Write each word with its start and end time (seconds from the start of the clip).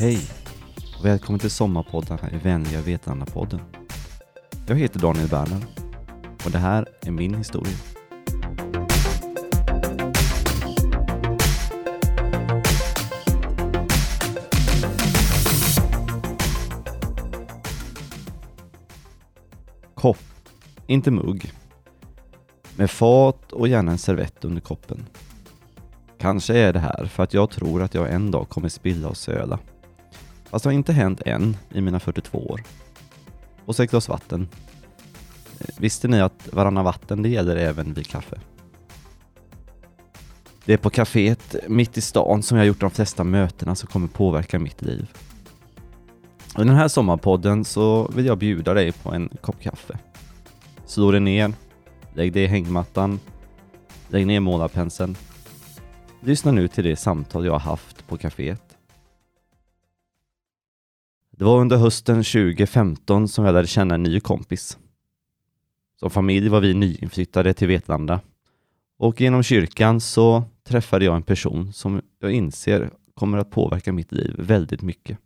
Hej 0.00 0.20
och 0.98 1.04
välkommen 1.04 1.38
till 1.38 1.50
sommarpodden 1.50 2.18
här 2.22 2.34
i 2.34 2.36
Vänliga 2.36 2.80
Vetlanda-podden. 2.80 3.60
Jag 4.66 4.76
heter 4.76 5.00
Daniel 5.00 5.28
Berner 5.28 5.64
och 6.44 6.50
det 6.50 6.58
här 6.58 6.88
är 7.00 7.10
min 7.10 7.34
historia. 7.34 7.76
Kopp, 19.94 20.16
inte 20.86 21.10
mugg. 21.10 21.52
Med 22.76 22.90
fat 22.90 23.52
och 23.52 23.68
gärna 23.68 23.92
en 23.92 23.98
servett 23.98 24.44
under 24.44 24.60
koppen. 24.60 25.06
Kanske 26.18 26.58
är 26.58 26.72
det 26.72 26.78
här 26.78 27.04
för 27.04 27.22
att 27.22 27.34
jag 27.34 27.50
tror 27.50 27.82
att 27.82 27.94
jag 27.94 28.12
en 28.12 28.30
dag 28.30 28.48
kommer 28.48 28.68
spilla 28.68 29.08
och 29.08 29.16
söla. 29.16 29.58
Fast 30.50 30.62
det 30.62 30.68
har 30.68 30.74
inte 30.74 30.92
hänt 30.92 31.22
än 31.26 31.56
i 31.70 31.80
mina 31.80 32.00
42 32.00 32.38
år. 32.38 32.62
Och 33.64 33.76
så 33.76 33.82
ett 33.82 33.90
glas 33.90 34.08
vatten. 34.08 34.48
Eh, 35.60 35.66
visste 35.78 36.08
ni 36.08 36.20
att 36.20 36.48
varannan 36.52 36.84
vatten 36.84 37.22
det 37.22 37.28
gäller 37.28 37.56
även 37.56 37.94
vid 37.94 38.06
kaffe? 38.06 38.40
Det 40.64 40.72
är 40.72 40.76
på 40.76 40.90
kaféet 40.90 41.56
mitt 41.68 41.98
i 41.98 42.00
stan 42.00 42.42
som 42.42 42.58
jag 42.58 42.66
gjort 42.66 42.80
de 42.80 42.90
flesta 42.90 43.24
mötena 43.24 43.74
som 43.74 43.88
kommer 43.88 44.08
påverka 44.08 44.58
mitt 44.58 44.82
liv. 44.82 45.10
I 46.58 46.58
den 46.58 46.76
här 46.76 46.88
sommarpodden 46.88 47.64
så 47.64 48.08
vill 48.08 48.26
jag 48.26 48.38
bjuda 48.38 48.74
dig 48.74 48.92
på 48.92 49.12
en 49.12 49.28
kopp 49.40 49.60
kaffe. 49.60 49.98
Slå 50.86 51.10
dig 51.10 51.20
ner, 51.20 51.52
lägg 52.14 52.32
dig 52.32 52.42
i 52.42 52.46
hängmattan, 52.46 53.20
lägg 54.08 54.26
ner 54.26 54.40
målarpenseln. 54.40 55.16
Lyssna 56.20 56.52
nu 56.52 56.68
till 56.68 56.84
det 56.84 56.96
samtal 56.96 57.46
jag 57.46 57.52
har 57.52 57.58
haft 57.58 58.06
på 58.08 58.16
kaféet. 58.16 58.69
Det 61.40 61.44
var 61.44 61.60
under 61.60 61.76
hösten 61.76 62.16
2015 62.16 63.28
som 63.28 63.44
jag 63.44 63.52
lärde 63.52 63.68
känna 63.68 63.94
en 63.94 64.02
ny 64.02 64.20
kompis. 64.20 64.78
Som 65.96 66.10
familj 66.10 66.48
var 66.48 66.60
vi 66.60 66.74
nyinflyttade 66.74 67.54
till 67.54 67.68
Vetlanda 67.68 68.20
och 68.98 69.20
genom 69.20 69.42
kyrkan 69.42 70.00
så 70.00 70.44
träffade 70.64 71.04
jag 71.04 71.16
en 71.16 71.22
person 71.22 71.72
som 71.72 72.02
jag 72.18 72.32
inser 72.32 72.90
kommer 73.14 73.38
att 73.38 73.50
påverka 73.50 73.92
mitt 73.92 74.12
liv 74.12 74.34
väldigt 74.38 74.82
mycket. 74.82 75.18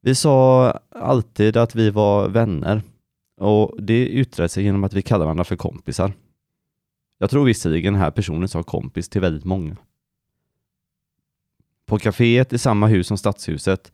Vi 0.00 0.14
sa 0.14 0.70
alltid 0.90 1.56
att 1.56 1.74
vi 1.74 1.90
var 1.90 2.28
vänner 2.28 2.82
och 3.36 3.82
det 3.82 4.08
yttrade 4.08 4.48
sig 4.48 4.64
genom 4.64 4.84
att 4.84 4.92
vi 4.92 5.02
kallade 5.02 5.24
varandra 5.24 5.44
för 5.44 5.56
kompisar. 5.56 6.12
Jag 7.18 7.30
tror 7.30 7.44
visserligen 7.44 7.92
den 7.92 8.02
här 8.02 8.10
personen 8.10 8.48
sa 8.48 8.62
kompis 8.62 9.08
till 9.08 9.20
väldigt 9.20 9.44
många. 9.44 9.76
På 11.86 11.98
kaféet 11.98 12.52
i 12.52 12.58
samma 12.58 12.86
hus 12.86 13.06
som 13.06 13.18
stadshuset, 13.18 13.92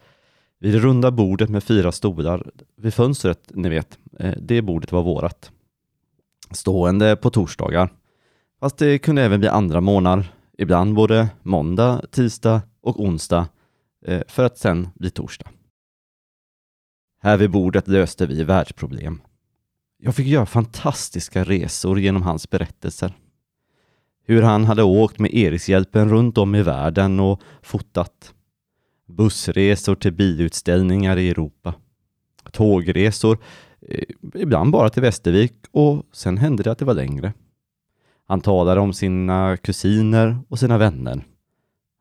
vid 0.65 0.73
det 0.75 0.79
runda 0.79 1.11
bordet 1.11 1.51
med 1.51 1.65
fyra 1.65 1.93
stolar, 1.93 2.51
vid 2.77 2.95
fönstret, 2.95 3.51
ni 3.55 3.69
vet, 3.69 3.99
eh, 4.19 4.35
det 4.39 4.63
bordet 4.63 4.93
var 4.93 5.03
vårat. 5.03 5.51
Stående 6.51 7.17
på 7.17 7.31
torsdagar. 7.31 7.93
Fast 8.61 8.79
det 8.79 8.99
kunde 8.99 9.23
även 9.23 9.41
bli 9.41 9.49
andra 9.49 9.81
månader, 9.81 10.33
ibland 10.59 10.95
både 10.95 11.29
måndag, 11.43 12.03
tisdag 12.11 12.63
och 12.81 13.01
onsdag, 13.01 13.47
eh, 14.07 14.23
för 14.29 14.45
att 14.45 14.59
sen 14.59 14.89
bli 14.95 15.11
torsdag. 15.11 15.51
Här 17.23 17.37
vid 17.37 17.51
bordet 17.51 17.89
löste 17.89 18.27
vi 18.27 18.45
världsproblem. 18.45 19.21
Jag 19.99 20.15
fick 20.15 20.27
göra 20.27 20.47
fantastiska 20.47 21.45
resor 21.45 22.01
genom 22.01 22.23
hans 22.23 22.51
berättelser. 22.51 23.13
Hur 24.27 24.43
han 24.43 24.65
hade 24.65 24.83
åkt 24.83 25.19
med 25.19 25.35
Erikshjälpen 25.35 26.09
runt 26.09 26.39
om 26.39 26.55
i 26.55 26.63
världen 26.63 27.21
och 27.21 27.41
fotat. 27.63 28.35
Bussresor 29.07 29.95
till 29.95 30.13
bilutställningar 30.13 31.17
i 31.17 31.31
Europa. 31.31 31.75
Tågresor, 32.53 33.39
eh, 33.81 34.05
ibland 34.35 34.73
bara 34.73 34.91
till 34.91 35.03
Västervik 35.03 35.55
och 35.71 36.07
sen 36.13 36.39
hände 36.39 36.63
det 36.63 36.73
att 36.73 36.79
det 36.79 36.85
var 36.85 36.95
längre. 36.95 37.33
Han 38.27 38.41
talade 38.41 38.81
om 38.81 38.93
sina 38.93 39.57
kusiner 39.57 40.39
och 40.49 40.59
sina 40.59 40.79
vänner. 40.79 41.25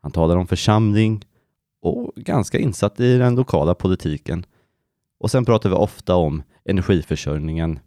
Han 0.02 0.12
talade 0.12 0.40
om 0.40 0.48
församling 0.48 1.26
och 1.82 2.14
ganska 2.16 2.60
insatt 2.60 3.00
i 3.00 3.18
den 3.18 3.36
lokala 3.36 3.76
politiken. 3.76 4.46
Och 5.20 5.32
sen 5.32 5.46
pratade 5.46 5.76
vi 5.76 5.82
ofta 5.82 6.16
om 6.16 6.44
energiförsörjningen. 6.66 7.80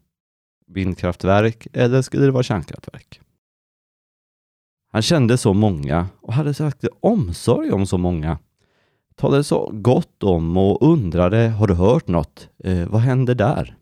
Vindkraftverk 0.67 1.67
eller 1.73 2.03
skulle 2.03 2.25
det 2.25 2.31
vara 2.31 2.43
kärnkraftverk? 2.43 3.21
Han 4.93 5.03
kände 5.03 5.39
så 5.39 5.55
många 5.55 6.09
och 6.21 6.33
hade 6.33 6.55
sagt 6.55 6.85
omsorg 7.01 7.73
om 7.73 7.87
så 7.87 7.99
många. 7.99 8.39
Talade 9.17 9.45
så 9.45 9.71
gott 9.75 10.23
om 10.23 10.57
och 10.57 10.83
undrade, 10.93 11.49
har 11.49 11.67
du 11.67 11.75
hört 11.75 12.09
något? 12.09 12.49
Eh, 12.59 12.89
vad 12.89 13.01
hände 13.01 13.35
där? 13.35 13.77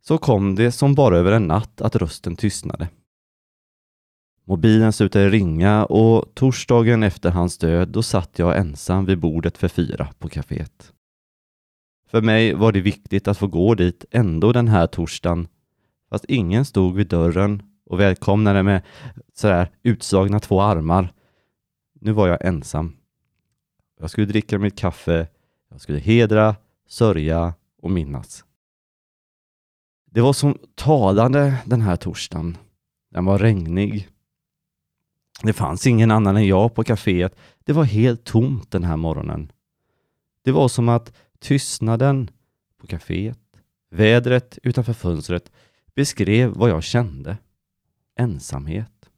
Så 0.00 0.18
kom 0.18 0.54
det 0.54 0.72
som 0.72 0.94
bara 0.94 1.18
över 1.18 1.32
en 1.32 1.46
natt 1.46 1.80
att 1.80 1.96
rösten 1.96 2.36
tystnade. 2.36 2.88
Mobilen 4.44 4.92
slutade 4.92 5.28
ringa 5.30 5.84
och 5.84 6.34
torsdagen 6.34 7.02
efter 7.02 7.30
hans 7.30 7.58
död 7.58 7.88
då 7.88 8.02
satt 8.02 8.38
jag 8.38 8.58
ensam 8.58 9.04
vid 9.04 9.18
bordet 9.18 9.58
för 9.58 9.68
fyra 9.68 10.08
på 10.18 10.28
kaféet. 10.28 10.92
För 12.10 12.22
mig 12.22 12.54
var 12.54 12.72
det 12.72 12.80
viktigt 12.80 13.28
att 13.28 13.38
få 13.38 13.46
gå 13.46 13.74
dit 13.74 14.04
ändå 14.10 14.52
den 14.52 14.68
här 14.68 14.86
torsdagen, 14.86 15.48
fast 16.10 16.24
ingen 16.24 16.64
stod 16.64 16.94
vid 16.94 17.08
dörren 17.08 17.62
och 17.86 18.00
välkomnade 18.00 18.62
med 18.62 18.82
sådär 19.34 19.70
utslagna 19.82 20.40
två 20.40 20.60
armar. 20.60 21.12
Nu 22.00 22.12
var 22.12 22.28
jag 22.28 22.44
ensam. 22.44 22.97
Jag 23.98 24.10
skulle 24.10 24.26
dricka 24.26 24.58
mitt 24.58 24.78
kaffe, 24.78 25.28
jag 25.68 25.80
skulle 25.80 25.98
hedra, 25.98 26.56
sörja 26.86 27.54
och 27.82 27.90
minnas. 27.90 28.44
Det 30.10 30.20
var 30.20 30.32
som 30.32 30.58
talande 30.74 31.62
den 31.66 31.80
här 31.80 31.96
torsdagen. 31.96 32.56
Den 33.10 33.24
var 33.24 33.38
regnig. 33.38 34.08
Det 35.42 35.52
fanns 35.52 35.86
ingen 35.86 36.10
annan 36.10 36.36
än 36.36 36.46
jag 36.46 36.74
på 36.74 36.84
kaféet. 36.84 37.36
Det 37.64 37.72
var 37.72 37.84
helt 37.84 38.24
tomt 38.24 38.70
den 38.70 38.84
här 38.84 38.96
morgonen. 38.96 39.52
Det 40.42 40.52
var 40.52 40.68
som 40.68 40.88
att 40.88 41.12
tystnaden 41.38 42.30
på 42.78 42.86
kaféet, 42.86 43.38
vädret 43.90 44.58
utanför 44.62 44.92
fönstret 44.92 45.52
beskrev 45.94 46.50
vad 46.50 46.70
jag 46.70 46.82
kände. 46.82 47.38
Ensamhet. 48.16 49.10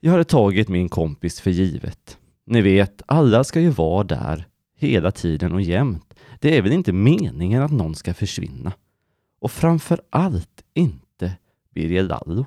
Jag 0.00 0.12
hade 0.12 0.24
tagit 0.24 0.68
min 0.68 0.88
kompis 0.88 1.40
för 1.40 1.50
givet. 1.50 2.18
Ni 2.50 2.62
vet, 2.62 3.02
alla 3.06 3.44
ska 3.44 3.60
ju 3.60 3.70
vara 3.70 4.04
där 4.04 4.48
hela 4.74 5.10
tiden 5.10 5.52
och 5.52 5.62
jämt. 5.62 6.14
Det 6.40 6.56
är 6.56 6.62
väl 6.62 6.72
inte 6.72 6.92
meningen 6.92 7.62
att 7.62 7.72
någon 7.72 7.94
ska 7.94 8.14
försvinna? 8.14 8.72
Och 9.38 9.50
framför 9.50 10.00
allt 10.10 10.64
inte 10.74 11.36
Birger 11.70 12.02
Lallo. 12.02 12.46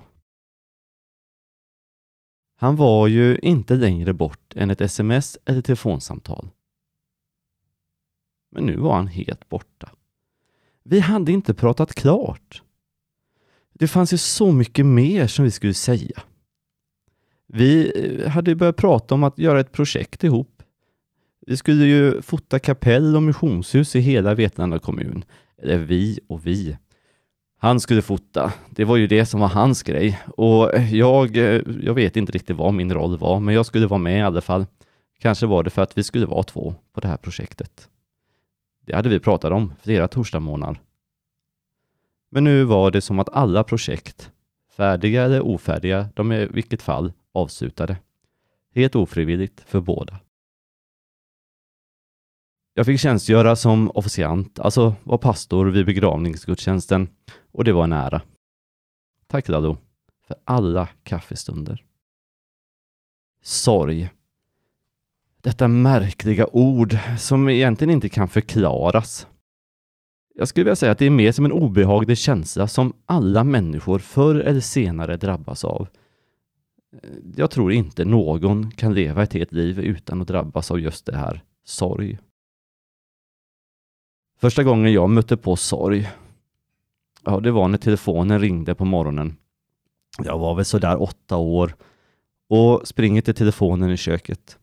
Han 2.56 2.75
var 2.75 3.07
ju 3.07 3.38
inte 3.38 3.75
längre 3.75 4.13
bort 4.13 4.53
än 4.56 4.69
ett 4.69 4.81
sms 4.81 5.38
eller 5.45 5.61
telefonsamtal. 5.61 6.50
Men 8.51 8.66
nu 8.66 8.78
var 8.78 8.95
han 8.95 9.07
helt 9.07 9.50
borta. 9.50 9.91
Vi 10.84 11.00
hade 11.00 11.31
inte 11.31 11.53
pratat 11.53 11.94
klart. 11.94 12.61
Det 13.73 13.88
fanns 13.88 14.13
ju 14.13 14.17
så 14.17 14.51
mycket 14.51 14.85
mer 14.85 15.28
som 15.28 15.45
vi 15.45 15.51
skulle 15.51 15.73
säga. 15.73 16.23
Vi 17.53 17.91
eh, 17.95 18.29
hade 18.29 18.56
börjat 18.56 18.78
prata 18.78 19.16
om 19.16 19.23
att 19.23 19.39
göra 19.39 19.59
ett 19.59 19.72
projekt 19.72 20.23
ihop. 20.23 20.63
Vi 21.47 21.57
skulle 21.57 21.85
ju 21.85 22.22
fota 22.22 22.59
kapell 22.59 23.16
och 23.16 23.23
missionshus 23.23 23.95
i 23.95 24.00
hela 24.00 24.34
Vetlanda 24.34 24.79
kommun. 24.79 25.25
Eller 25.57 25.78
vi 25.78 26.19
och 26.28 26.47
vi. 26.47 26.78
Han 27.57 27.79
skulle 27.79 28.01
fota. 28.01 28.53
Det 28.70 28.85
var 28.85 28.97
ju 28.97 29.08
det 29.08 29.25
som 29.25 29.40
var 29.40 29.47
hans 29.47 29.84
grej. 29.84 30.20
Och 30.28 30.72
jag, 30.91 31.37
eh, 31.37 31.61
jag 31.81 31.93
vet 31.93 32.17
inte 32.17 32.31
riktigt 32.31 32.58
vad 32.58 32.73
min 32.73 32.93
roll 32.93 33.17
var, 33.17 33.40
men 33.40 33.55
jag 33.55 33.66
skulle 33.66 33.87
vara 33.87 33.99
med 33.99 34.20
i 34.20 34.22
alla 34.22 34.41
fall. 34.41 34.66
Kanske 35.20 35.46
var 35.46 35.64
det 35.64 35.70
för 35.70 35.81
att 35.81 35.97
vi 35.97 36.03
skulle 36.03 36.25
vara 36.25 36.43
två 36.43 36.75
på 36.93 37.02
det 37.02 37.08
här 37.08 37.17
projektet. 37.17 37.90
Det 38.85 38.96
hade 38.96 39.09
vi 39.09 39.20
pratat 39.20 39.52
om 39.52 39.73
flera 39.81 40.08
torsdagsmorgnar. 40.08 40.79
Men 42.31 42.43
nu 42.43 42.64
var 42.64 42.91
det 42.91 43.02
som 43.02 43.20
att 43.20 43.29
alla 43.29 43.64
projekt, 43.64 44.31
färdiga 44.78 45.23
eller 45.23 45.41
ofärdiga, 45.41 46.09
de 46.16 46.31
är 46.31 46.40
i 46.40 46.46
vilket 46.46 46.81
fall 46.81 47.14
avslutade. 47.33 47.97
Helt 48.75 48.95
ofrivilligt 48.95 49.61
för 49.61 49.81
båda. 49.81 50.19
Jag 52.73 52.85
fick 52.85 52.99
tjänstgöra 52.99 53.55
som 53.55 53.91
officiant, 53.91 54.59
alltså 54.59 54.95
var 55.03 55.17
pastor 55.17 55.66
vid 55.66 55.85
begravningsgudstjänsten 55.85 57.09
och 57.51 57.63
det 57.63 57.73
var 57.73 57.83
en 57.83 57.93
ära. 57.93 58.22
Tack 59.28 59.47
Lalo 59.47 59.78
för 60.28 60.35
alla 60.43 60.87
kaffestunder. 61.03 61.85
Sorg. 63.43 64.09
Detta 65.41 65.67
märkliga 65.67 66.47
ord 66.47 66.97
som 67.19 67.49
egentligen 67.49 67.93
inte 67.93 68.09
kan 68.09 68.27
förklaras. 68.27 69.27
Jag 70.35 70.47
skulle 70.47 70.63
vilja 70.63 70.75
säga 70.75 70.91
att 70.91 70.97
det 70.97 71.05
är 71.05 71.09
mer 71.09 71.31
som 71.31 71.45
en 71.45 71.51
obehaglig 71.51 72.17
känsla 72.17 72.67
som 72.67 72.93
alla 73.05 73.43
människor 73.43 73.99
förr 73.99 74.35
eller 74.35 74.59
senare 74.59 75.17
drabbas 75.17 75.66
av. 75.66 75.87
Jag 77.35 77.52
tror 77.52 77.72
inte 77.72 78.05
någon 78.05 78.72
kan 78.72 78.93
leva 78.93 79.23
ett 79.23 79.34
helt 79.34 79.52
liv 79.52 79.79
utan 79.79 80.22
att 80.22 80.28
drabbas 80.28 80.72
av 80.72 80.79
just 80.79 81.05
det 81.05 81.17
här, 81.17 81.43
sorg. 81.64 82.20
Första 84.40 84.64
gången 84.64 84.93
jag 84.93 85.09
mötte 85.09 85.38
på 85.38 85.55
sorg, 85.55 86.09
ja, 87.23 87.40
det 87.40 87.52
var 87.52 87.67
när 87.67 87.78
telefonen 87.78 88.40
ringde 88.40 88.76
på 88.76 88.85
morgonen. 88.85 89.38
Jag 90.17 90.40
var 90.40 90.55
väl 90.55 90.66
sådär 90.66 91.02
åtta 91.02 91.38
år 91.38 91.76
och 92.49 92.88
springer 92.88 93.22
till 93.22 93.35
telefonen 93.35 93.91
i 93.91 93.97
köket. 93.97 94.58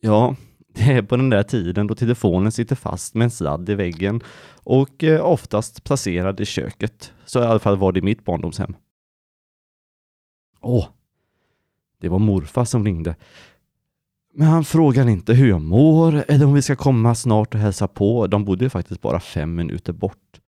Ja, 0.00 0.36
det 0.74 0.82
är 0.82 1.02
på 1.02 1.16
den 1.16 1.30
där 1.30 1.42
tiden 1.42 1.86
då 1.86 1.94
telefonen 1.94 2.52
sitter 2.52 2.76
fast 2.76 3.14
med 3.14 3.24
en 3.24 3.30
sladd 3.30 3.68
i 3.68 3.74
väggen 3.74 4.20
och 4.64 5.04
eh, 5.04 5.24
oftast 5.24 5.84
placerad 5.84 6.40
i 6.40 6.44
köket. 6.44 7.12
Så 7.24 7.40
i 7.40 7.46
alla 7.46 7.58
fall 7.58 7.76
var 7.76 7.92
det 7.92 7.98
i 7.98 8.02
mitt 8.02 8.24
barndomshem. 8.24 8.76
Åh, 10.60 10.88
det 12.02 12.08
var 12.08 12.18
morfar 12.18 12.64
som 12.64 12.84
ringde. 12.84 13.16
Men 14.34 14.48
han 14.48 14.64
frågade 14.64 15.10
inte 15.10 15.34
hur 15.34 15.48
jag 15.48 15.60
mår 15.60 16.24
eller 16.28 16.46
om 16.46 16.54
vi 16.54 16.62
ska 16.62 16.76
komma 16.76 17.14
snart 17.14 17.54
och 17.54 17.60
hälsa 17.60 17.88
på. 17.88 18.26
De 18.26 18.44
bodde 18.44 18.70
faktiskt 18.70 19.00
bara 19.00 19.20
fem 19.20 19.54
minuter 19.54 19.92
bort. 19.92 20.40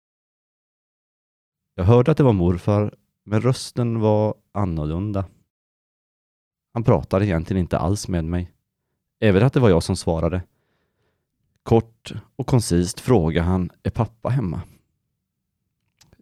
Jag 1.75 1.85
hörde 1.85 2.11
att 2.11 2.17
det 2.17 2.23
var 2.23 2.33
morfar, 2.33 2.95
men 3.25 3.41
rösten 3.41 4.01
var 4.01 4.35
annorlunda. 4.53 5.25
Han 6.73 6.85
pratade 6.85 7.27
egentligen 7.27 7.61
inte 7.61 7.79
alls 7.79 8.09
med 8.09 8.25
mig. 8.25 8.53
Även 9.21 9.43
att 9.43 9.53
det 9.53 9.61
var 9.61 9.71
jag 9.71 9.83
som 9.83 9.97
svarade. 9.97 10.43
Kort 11.63 12.13
och 12.37 12.47
koncist 12.47 13.01
frågade 13.01 13.47
han, 13.47 13.71
är 13.83 13.91
pappa 13.91 14.29
hemma? 14.29 14.63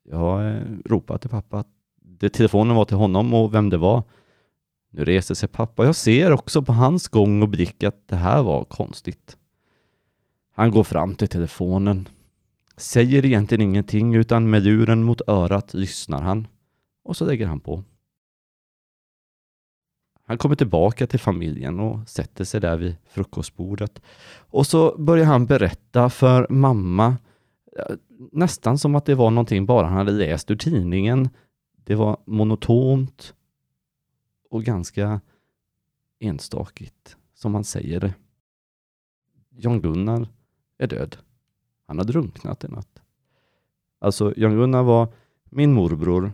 Jag 0.04 0.48
eh, 0.48 0.62
ropade 0.84 1.18
till 1.18 1.30
pappa 1.30 1.58
att 1.58 1.68
det, 2.02 2.28
telefonen 2.28 2.76
var 2.76 2.84
till 2.84 2.96
honom 2.96 3.34
och 3.34 3.54
vem 3.54 3.70
det 3.70 3.78
var. 3.78 4.02
Nu 4.94 5.04
reser 5.04 5.34
sig 5.34 5.48
pappa. 5.48 5.84
Jag 5.84 5.96
ser 5.96 6.32
också 6.32 6.62
på 6.62 6.72
hans 6.72 7.08
gång 7.08 7.42
och 7.42 7.48
blick 7.48 7.82
att 7.82 8.08
det 8.08 8.16
här 8.16 8.42
var 8.42 8.64
konstigt. 8.64 9.36
Han 10.54 10.70
går 10.70 10.84
fram 10.84 11.14
till 11.14 11.28
telefonen, 11.28 12.08
säger 12.76 13.24
egentligen 13.24 13.62
ingenting 13.62 14.14
utan 14.14 14.50
med 14.50 14.62
luren 14.62 15.02
mot 15.02 15.28
örat 15.28 15.74
lyssnar 15.74 16.22
han 16.22 16.46
och 17.04 17.16
så 17.16 17.24
lägger 17.24 17.46
han 17.46 17.60
på. 17.60 17.84
Han 20.24 20.38
kommer 20.38 20.56
tillbaka 20.56 21.06
till 21.06 21.20
familjen 21.20 21.80
och 21.80 22.08
sätter 22.08 22.44
sig 22.44 22.60
där 22.60 22.76
vid 22.76 22.96
frukostbordet. 23.08 24.02
Och 24.36 24.66
så 24.66 24.96
börjar 24.98 25.24
han 25.24 25.46
berätta 25.46 26.10
för 26.10 26.46
mamma, 26.50 27.16
nästan 28.32 28.78
som 28.78 28.94
att 28.94 29.06
det 29.06 29.14
var 29.14 29.30
någonting 29.30 29.66
bara 29.66 29.86
han 29.86 29.96
hade 29.96 30.12
läst 30.12 30.50
ur 30.50 30.56
tidningen. 30.56 31.28
Det 31.84 31.94
var 31.94 32.16
monotont 32.26 33.34
och 34.52 34.64
ganska 34.64 35.20
enstakigt, 36.18 37.16
som 37.34 37.54
han 37.54 37.64
säger 37.64 38.00
det. 38.00 38.14
Jan-Gunnar 39.50 40.28
är 40.78 40.86
död. 40.86 41.16
Han 41.86 41.98
har 41.98 42.04
drunknat 42.04 42.64
i 42.64 42.68
natt. 42.68 43.02
Alltså, 43.98 44.34
Jan-Gunnar 44.36 44.82
var 44.82 45.14
min 45.44 45.72
morbror, 45.72 46.32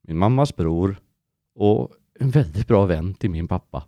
min 0.00 0.18
mammas 0.18 0.56
bror 0.56 1.00
och 1.54 1.92
en 2.14 2.30
väldigt 2.30 2.68
bra 2.68 2.86
vän 2.86 3.14
till 3.14 3.30
min 3.30 3.48
pappa. 3.48 3.86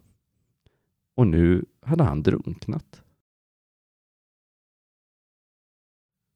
Och 1.14 1.26
nu 1.26 1.64
hade 1.80 2.04
han 2.04 2.22
drunknat. 2.22 3.02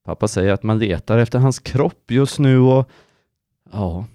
Pappa 0.03 0.29
säger 0.29 0.53
att 0.53 0.63
man 0.63 0.79
letar 0.79 1.19
efter 1.19 1.39
hans 1.39 1.59
kropp 1.59 2.11
just 2.11 2.39
nu 2.39 2.59
och 2.59 2.91
ja, 3.73 4.07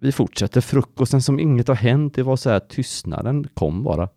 vi 0.00 0.12
fortsätter 0.12 0.60
frukosten 0.60 1.22
som 1.22 1.40
inget 1.40 1.68
har 1.68 1.74
hänt. 1.74 2.14
Det 2.14 2.22
var 2.22 2.36
så 2.36 2.50
här 2.50 2.60
tystnaden 2.60 3.48
kom 3.54 3.82
bara. 3.82 4.08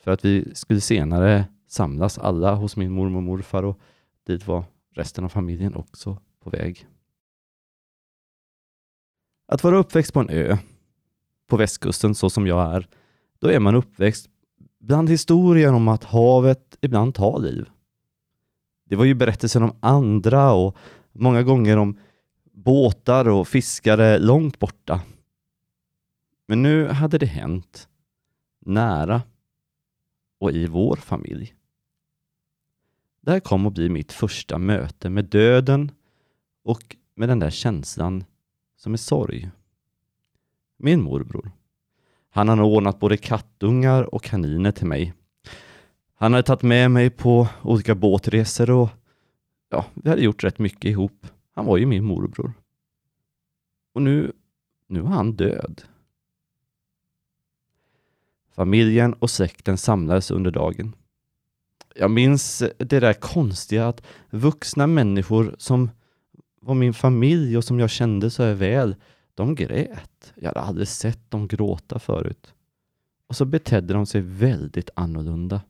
För 0.00 0.10
att 0.10 0.24
vi 0.24 0.54
skulle 0.54 0.80
senare 0.80 1.44
samlas 1.68 2.18
alla 2.18 2.54
hos 2.54 2.76
min 2.76 2.92
mormor 2.92 3.16
och 3.16 3.22
morfar 3.22 3.62
och 3.62 3.78
dit 4.26 4.46
var 4.46 4.64
resten 4.94 5.24
av 5.24 5.28
familjen 5.28 5.74
också 5.74 6.18
på 6.40 6.50
väg. 6.50 6.86
Att 9.48 9.64
vara 9.64 9.76
uppväxt 9.76 10.12
på 10.12 10.20
en 10.20 10.30
ö 10.30 10.56
på 11.46 11.56
västkusten 11.56 12.14
så 12.14 12.30
som 12.30 12.46
jag 12.46 12.74
är, 12.74 12.88
då 13.38 13.48
är 13.48 13.60
man 13.60 13.74
uppväxt 13.74 14.28
bland 14.80 15.10
historier 15.10 15.72
om 15.72 15.88
att 15.88 16.04
havet 16.04 16.76
ibland 16.80 17.14
tar 17.14 17.38
liv. 17.38 17.68
Det 18.84 18.96
var 18.96 19.04
ju 19.04 19.14
berättelsen 19.14 19.62
om 19.62 19.76
andra 19.80 20.52
och 20.52 20.76
många 21.12 21.42
gånger 21.42 21.76
om 21.76 21.98
båtar 22.64 23.28
och 23.28 23.48
fiskare 23.48 24.18
långt 24.18 24.58
borta. 24.58 25.00
Men 26.46 26.62
nu 26.62 26.88
hade 26.88 27.18
det 27.18 27.26
hänt 27.26 27.88
nära 28.60 29.22
och 30.38 30.52
i 30.52 30.66
vår 30.66 30.96
familj. 30.96 31.54
Det 33.20 33.30
här 33.30 33.40
kom 33.40 33.66
att 33.66 33.72
bli 33.72 33.88
mitt 33.88 34.12
första 34.12 34.58
möte 34.58 35.10
med 35.10 35.24
döden 35.24 35.90
och 36.64 36.96
med 37.14 37.28
den 37.28 37.38
där 37.38 37.50
känslan 37.50 38.24
som 38.76 38.92
är 38.92 38.96
sorg. 38.96 39.50
Min 40.76 41.02
morbror. 41.02 41.52
Han 42.30 42.48
hade 42.48 42.62
ordnat 42.62 43.00
både 43.00 43.16
kattungar 43.16 44.14
och 44.14 44.22
kaniner 44.22 44.72
till 44.72 44.86
mig. 44.86 45.14
Han 46.14 46.32
hade 46.32 46.42
tagit 46.42 46.62
med 46.62 46.90
mig 46.90 47.10
på 47.10 47.48
olika 47.62 47.94
båtresor 47.94 48.70
och 48.70 48.88
ja, 49.68 49.86
vi 49.94 50.10
hade 50.10 50.22
gjort 50.22 50.44
rätt 50.44 50.58
mycket 50.58 50.84
ihop. 50.84 51.26
Han 51.52 51.66
var 51.66 51.76
ju 51.76 51.86
min 51.86 52.04
morbror. 52.04 52.52
Och 53.92 54.02
nu, 54.02 54.32
nu 54.86 55.00
var 55.00 55.10
han 55.10 55.32
död. 55.32 55.82
Familjen 58.50 59.12
och 59.12 59.30
släkten 59.30 59.78
samlades 59.78 60.30
under 60.30 60.50
dagen. 60.50 60.94
Jag 61.94 62.10
minns 62.10 62.62
det 62.78 63.00
där 63.00 63.12
konstiga 63.12 63.88
att 63.88 64.02
vuxna 64.30 64.86
människor 64.86 65.54
som 65.58 65.90
var 66.60 66.74
min 66.74 66.94
familj 66.94 67.56
och 67.56 67.64
som 67.64 67.80
jag 67.80 67.90
kände 67.90 68.30
så 68.30 68.54
väl, 68.54 68.96
de 69.34 69.54
grät. 69.54 70.32
Jag 70.34 70.48
hade 70.48 70.60
aldrig 70.60 70.88
sett 70.88 71.30
dem 71.30 71.48
gråta 71.48 71.98
förut. 71.98 72.54
Och 73.26 73.36
så 73.36 73.44
betedde 73.44 73.94
de 73.94 74.06
sig 74.06 74.20
väldigt 74.20 74.90
annorlunda. 74.94 75.60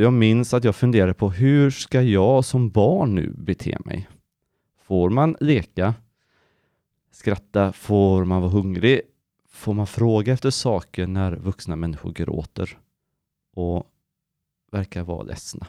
Jag 0.00 0.12
minns 0.12 0.54
att 0.54 0.64
jag 0.64 0.76
funderade 0.76 1.14
på 1.14 1.30
hur 1.30 1.70
ska 1.70 2.02
jag 2.02 2.44
som 2.44 2.70
barn 2.70 3.14
nu 3.14 3.30
bete 3.30 3.78
mig? 3.84 4.08
Får 4.78 5.10
man 5.10 5.36
leka? 5.40 5.94
Skratta? 7.10 7.72
Får 7.72 8.24
man 8.24 8.42
vara 8.42 8.50
hungrig? 8.50 9.00
Får 9.48 9.74
man 9.74 9.86
fråga 9.86 10.32
efter 10.32 10.50
saker 10.50 11.06
när 11.06 11.36
vuxna 11.36 11.76
människor 11.76 12.12
gråter 12.12 12.78
och 13.52 13.90
verkar 14.70 15.02
vara 15.02 15.22
ledsna? 15.22 15.66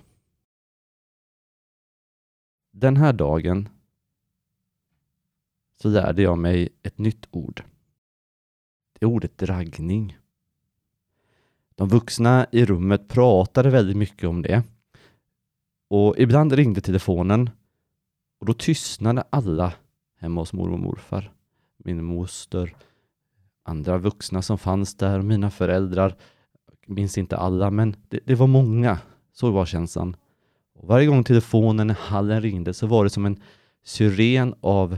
Den 2.71 2.97
här 2.97 3.13
dagen 3.13 3.69
så 5.81 5.88
lärde 5.88 6.21
jag 6.21 6.38
mig 6.38 6.69
ett 6.83 6.97
nytt 6.97 7.27
ord. 7.31 7.63
Det 8.93 9.05
är 9.05 9.09
ordet 9.09 9.38
dragning. 9.38 10.17
De 11.81 11.88
vuxna 11.88 12.45
i 12.51 12.65
rummet 12.65 13.07
pratade 13.07 13.69
väldigt 13.69 13.97
mycket 13.97 14.29
om 14.29 14.41
det. 14.41 14.63
Och 15.89 16.15
ibland 16.17 16.53
ringde 16.53 16.81
telefonen 16.81 17.50
och 18.39 18.45
då 18.45 18.53
tystnade 18.53 19.23
alla 19.29 19.73
hemma 20.19 20.41
hos 20.41 20.53
mormor 20.53 20.73
och 20.73 20.79
morfar. 20.79 21.31
Min 21.77 22.03
moster, 22.03 22.75
andra 23.63 23.97
vuxna 23.97 24.41
som 24.41 24.57
fanns 24.57 24.95
där, 24.95 25.21
mina 25.21 25.51
föräldrar. 25.51 26.15
Jag 26.85 26.95
minns 26.95 27.17
inte 27.17 27.38
alla, 27.38 27.71
men 27.71 27.95
det, 28.09 28.19
det 28.25 28.35
var 28.35 28.47
många. 28.47 29.00
Så 29.33 29.51
var 29.51 29.65
känslan. 29.65 30.15
Och 30.75 30.88
varje 30.88 31.07
gång 31.07 31.23
telefonen 31.23 31.89
i 31.89 31.95
hallen 31.97 32.41
ringde 32.41 32.73
så 32.73 32.88
var 32.88 33.03
det 33.03 33.09
som 33.09 33.25
en 33.25 33.41
syren 33.83 34.55
av 34.61 34.97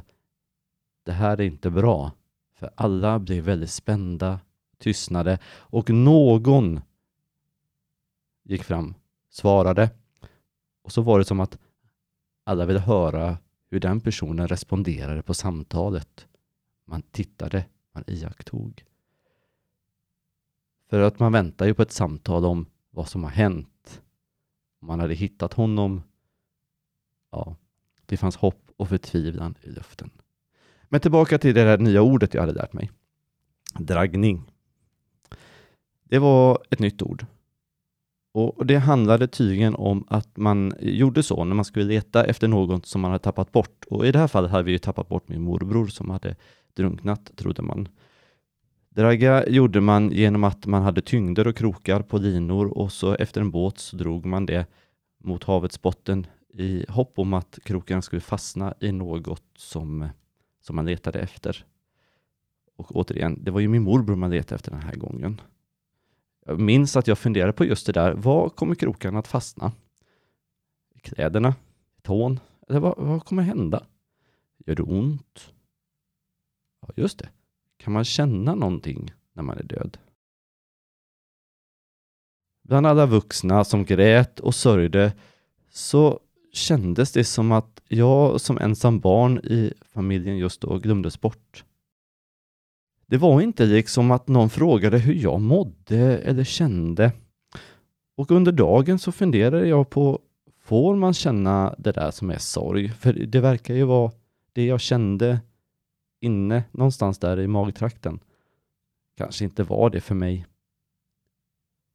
det 1.05 1.11
här 1.11 1.37
är 1.37 1.45
inte 1.45 1.69
bra. 1.69 2.11
För 2.59 2.69
alla 2.75 3.19
blev 3.19 3.43
väldigt 3.43 3.71
spända, 3.71 4.39
tystnade 4.83 5.39
och 5.45 5.89
någon 5.89 6.81
gick 8.43 8.63
fram, 8.63 8.93
svarade 9.29 9.89
och 10.81 10.91
så 10.91 11.01
var 11.01 11.19
det 11.19 11.25
som 11.25 11.39
att 11.39 11.57
alla 12.43 12.65
ville 12.65 12.79
höra 12.79 13.37
hur 13.69 13.79
den 13.79 14.01
personen 14.01 14.47
responderade 14.47 15.21
på 15.21 15.33
samtalet. 15.33 16.27
Man 16.85 17.01
tittade, 17.01 17.65
man 17.91 18.03
iakttog. 18.07 18.85
För 20.89 20.99
att 20.99 21.19
man 21.19 21.31
väntar 21.31 21.65
ju 21.65 21.73
på 21.73 21.81
ett 21.81 21.91
samtal 21.91 22.45
om 22.45 22.65
vad 22.89 23.09
som 23.09 23.23
har 23.23 23.31
hänt. 23.31 24.01
Man 24.79 24.99
hade 24.99 25.13
hittat 25.13 25.53
honom. 25.53 26.01
Ja, 27.31 27.55
det 28.05 28.17
fanns 28.17 28.35
hopp 28.35 28.71
och 28.77 28.89
förtvivlan 28.89 29.55
i 29.61 29.69
luften. 29.69 30.09
Men 30.83 31.01
tillbaka 31.01 31.37
till 31.37 31.55
det 31.55 31.61
här 31.61 31.77
nya 31.77 32.01
ordet 32.01 32.33
jag 32.33 32.41
hade 32.41 32.53
lärt 32.53 32.73
mig. 32.73 32.91
Dragning. 33.79 34.52
Det 36.03 36.19
var 36.19 36.63
ett 36.69 36.79
nytt 36.79 37.01
ord. 37.01 37.25
Och 38.33 38.65
Det 38.65 38.75
handlade 38.75 39.27
tydligen 39.27 39.75
om 39.75 40.05
att 40.07 40.37
man 40.37 40.73
gjorde 40.79 41.23
så 41.23 41.43
när 41.43 41.55
man 41.55 41.65
skulle 41.65 41.85
leta 41.85 42.25
efter 42.25 42.47
något 42.47 42.85
som 42.85 43.01
man 43.01 43.11
hade 43.11 43.23
tappat 43.23 43.51
bort. 43.51 43.85
Och 43.89 44.07
I 44.07 44.11
det 44.11 44.19
här 44.19 44.27
fallet 44.27 44.51
hade 44.51 44.63
vi 44.63 44.71
ju 44.71 44.77
tappat 44.77 45.09
bort 45.09 45.27
min 45.27 45.41
morbror 45.41 45.87
som 45.87 46.09
hade 46.09 46.35
drunknat, 46.73 47.31
trodde 47.35 47.61
man. 47.61 47.87
Dragga 48.89 49.49
gjorde 49.49 49.81
man 49.81 50.11
genom 50.11 50.43
att 50.43 50.65
man 50.65 50.81
hade 50.81 51.01
tyngder 51.01 51.47
och 51.47 51.55
krokar 51.55 52.01
på 52.01 52.17
linor 52.17 52.77
och 52.77 52.91
så 52.91 53.15
efter 53.15 53.41
en 53.41 53.51
båt 53.51 53.77
så 53.77 53.95
drog 53.95 54.25
man 54.25 54.45
det 54.45 54.65
mot 55.23 55.43
havets 55.43 55.81
botten 55.81 56.27
i 56.53 56.85
hopp 56.89 57.19
om 57.19 57.33
att 57.33 57.59
krokarna 57.63 58.01
skulle 58.01 58.21
fastna 58.21 58.73
i 58.79 58.91
något 58.91 59.43
som, 59.57 60.09
som 60.61 60.75
man 60.75 60.85
letade 60.85 61.19
efter. 61.19 61.65
Och 62.75 62.95
återigen, 62.95 63.43
det 63.43 63.51
var 63.51 63.59
ju 63.59 63.67
min 63.67 63.83
morbror 63.83 64.15
man 64.15 64.29
letade 64.29 64.55
efter 64.55 64.71
den 64.71 64.81
här 64.81 64.95
gången. 64.95 65.41
Jag 66.45 66.59
minns 66.59 66.95
att 66.95 67.07
jag 67.07 67.17
funderade 67.17 67.53
på 67.53 67.65
just 67.65 67.85
det 67.85 67.91
där. 67.91 68.13
Var 68.13 68.49
kommer 68.49 68.75
krokarna 68.75 69.19
att 69.19 69.27
fastna? 69.27 69.71
I 70.95 70.99
kläderna? 70.99 71.55
I 71.97 72.01
tån? 72.01 72.39
Eller 72.69 72.79
vad, 72.79 72.97
vad 72.97 73.25
kommer 73.25 73.43
hända? 73.43 73.85
Gör 74.65 74.75
det 74.75 74.83
ont? 74.83 75.53
Ja, 76.81 76.89
just 76.95 77.19
det. 77.19 77.29
Kan 77.77 77.93
man 77.93 78.05
känna 78.05 78.55
någonting 78.55 79.13
när 79.33 79.43
man 79.43 79.57
är 79.57 79.63
död? 79.63 79.97
Bland 82.63 82.87
alla 82.87 83.05
vuxna 83.05 83.63
som 83.63 83.85
grät 83.85 84.39
och 84.39 84.55
sörjde 84.55 85.13
så 85.69 86.19
kändes 86.53 87.11
det 87.11 87.23
som 87.23 87.51
att 87.51 87.81
jag 87.87 88.41
som 88.41 88.57
ensam 88.57 88.99
barn 88.99 89.37
i 89.37 89.73
familjen 89.81 90.37
just 90.37 90.61
då 90.61 90.77
glömdes 90.77 91.21
bort. 91.21 91.65
Det 93.13 93.17
var 93.17 93.41
inte 93.41 93.65
liksom 93.65 94.11
att 94.11 94.27
någon 94.27 94.49
frågade 94.49 94.97
hur 94.97 95.13
jag 95.13 95.41
mådde 95.41 96.17
eller 96.17 96.43
kände. 96.43 97.11
Och 98.15 98.31
under 98.31 98.51
dagen 98.51 98.99
så 98.99 99.11
funderade 99.11 99.67
jag 99.67 99.89
på, 99.89 100.19
får 100.61 100.95
man 100.95 101.13
känna 101.13 101.75
det 101.77 101.91
där 101.91 102.11
som 102.11 102.29
är 102.29 102.37
sorg? 102.37 102.89
För 102.89 103.13
det 103.13 103.39
verkar 103.39 103.73
ju 103.73 103.83
vara 103.83 104.11
det 104.53 104.65
jag 104.65 104.81
kände 104.81 105.39
inne 106.21 106.63
någonstans 106.71 107.19
där 107.19 107.39
i 107.39 107.47
magtrakten. 107.47 108.19
Kanske 109.17 109.43
inte 109.43 109.63
var 109.63 109.89
det 109.89 110.01
för 110.01 110.15
mig. 110.15 110.45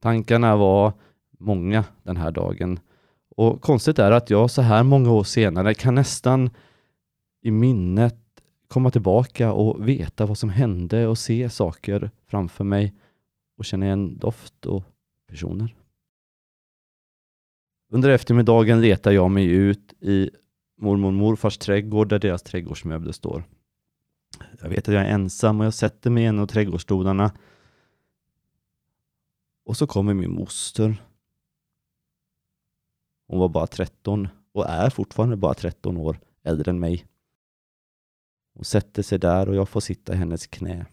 Tankarna 0.02 0.56
var 0.56 0.92
många 1.38 1.84
den 2.02 2.16
här 2.16 2.30
dagen. 2.30 2.80
Och 3.36 3.60
konstigt 3.60 3.98
är 3.98 4.10
att 4.10 4.30
jag 4.30 4.50
så 4.50 4.62
här 4.62 4.82
många 4.82 5.12
år 5.12 5.24
senare 5.24 5.74
kan 5.74 5.94
nästan 5.94 6.50
i 7.42 7.50
minnet 7.50 8.27
komma 8.68 8.90
tillbaka 8.90 9.52
och 9.52 9.88
veta 9.88 10.26
vad 10.26 10.38
som 10.38 10.50
hände 10.50 11.06
och 11.06 11.18
se 11.18 11.50
saker 11.50 12.10
framför 12.26 12.64
mig 12.64 12.94
och 13.56 13.64
känna 13.64 13.86
igen 13.86 14.18
doft 14.18 14.66
och 14.66 14.84
personer. 15.28 15.74
Under 17.90 18.08
eftermiddagen 18.08 18.80
letar 18.80 19.10
jag 19.10 19.30
mig 19.30 19.44
ut 19.44 19.92
i 20.02 20.30
mormor 20.76 21.08
och 21.08 21.14
morfars 21.14 21.58
trädgård 21.58 22.08
där 22.08 22.18
deras 22.18 22.42
trädgårdsmöbler 22.42 23.12
står. 23.12 23.44
Jag 24.60 24.68
vet 24.68 24.88
att 24.88 24.94
jag 24.94 25.04
är 25.04 25.10
ensam 25.10 25.60
och 25.60 25.66
jag 25.66 25.74
sätter 25.74 26.10
mig 26.10 26.22
i 26.22 26.26
en 26.26 26.38
av 26.38 26.46
trädgårdsstolarna. 26.46 27.32
Och 29.64 29.76
så 29.76 29.86
kommer 29.86 30.14
min 30.14 30.32
moster. 30.32 31.02
Hon 33.26 33.38
var 33.38 33.48
bara 33.48 33.66
13 33.66 34.28
och 34.52 34.68
är 34.68 34.90
fortfarande 34.90 35.36
bara 35.36 35.54
13 35.54 35.96
år 35.96 36.18
äldre 36.42 36.70
än 36.70 36.80
mig. 36.80 37.06
Hon 38.58 38.64
sätter 38.64 39.02
sig 39.02 39.18
där 39.18 39.48
och 39.48 39.54
jag 39.54 39.68
får 39.68 39.80
sitta 39.80 40.12
i 40.12 40.16
hennes 40.16 40.46
knä. 40.46 40.86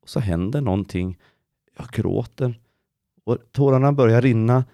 Och 0.00 0.08
så 0.08 0.20
händer 0.20 0.60
någonting. 0.60 1.18
Jag 1.76 1.88
gråter 1.88 2.60
och 3.24 3.38
tårarna 3.52 3.92
börjar 3.92 4.22
rinna 4.22 4.64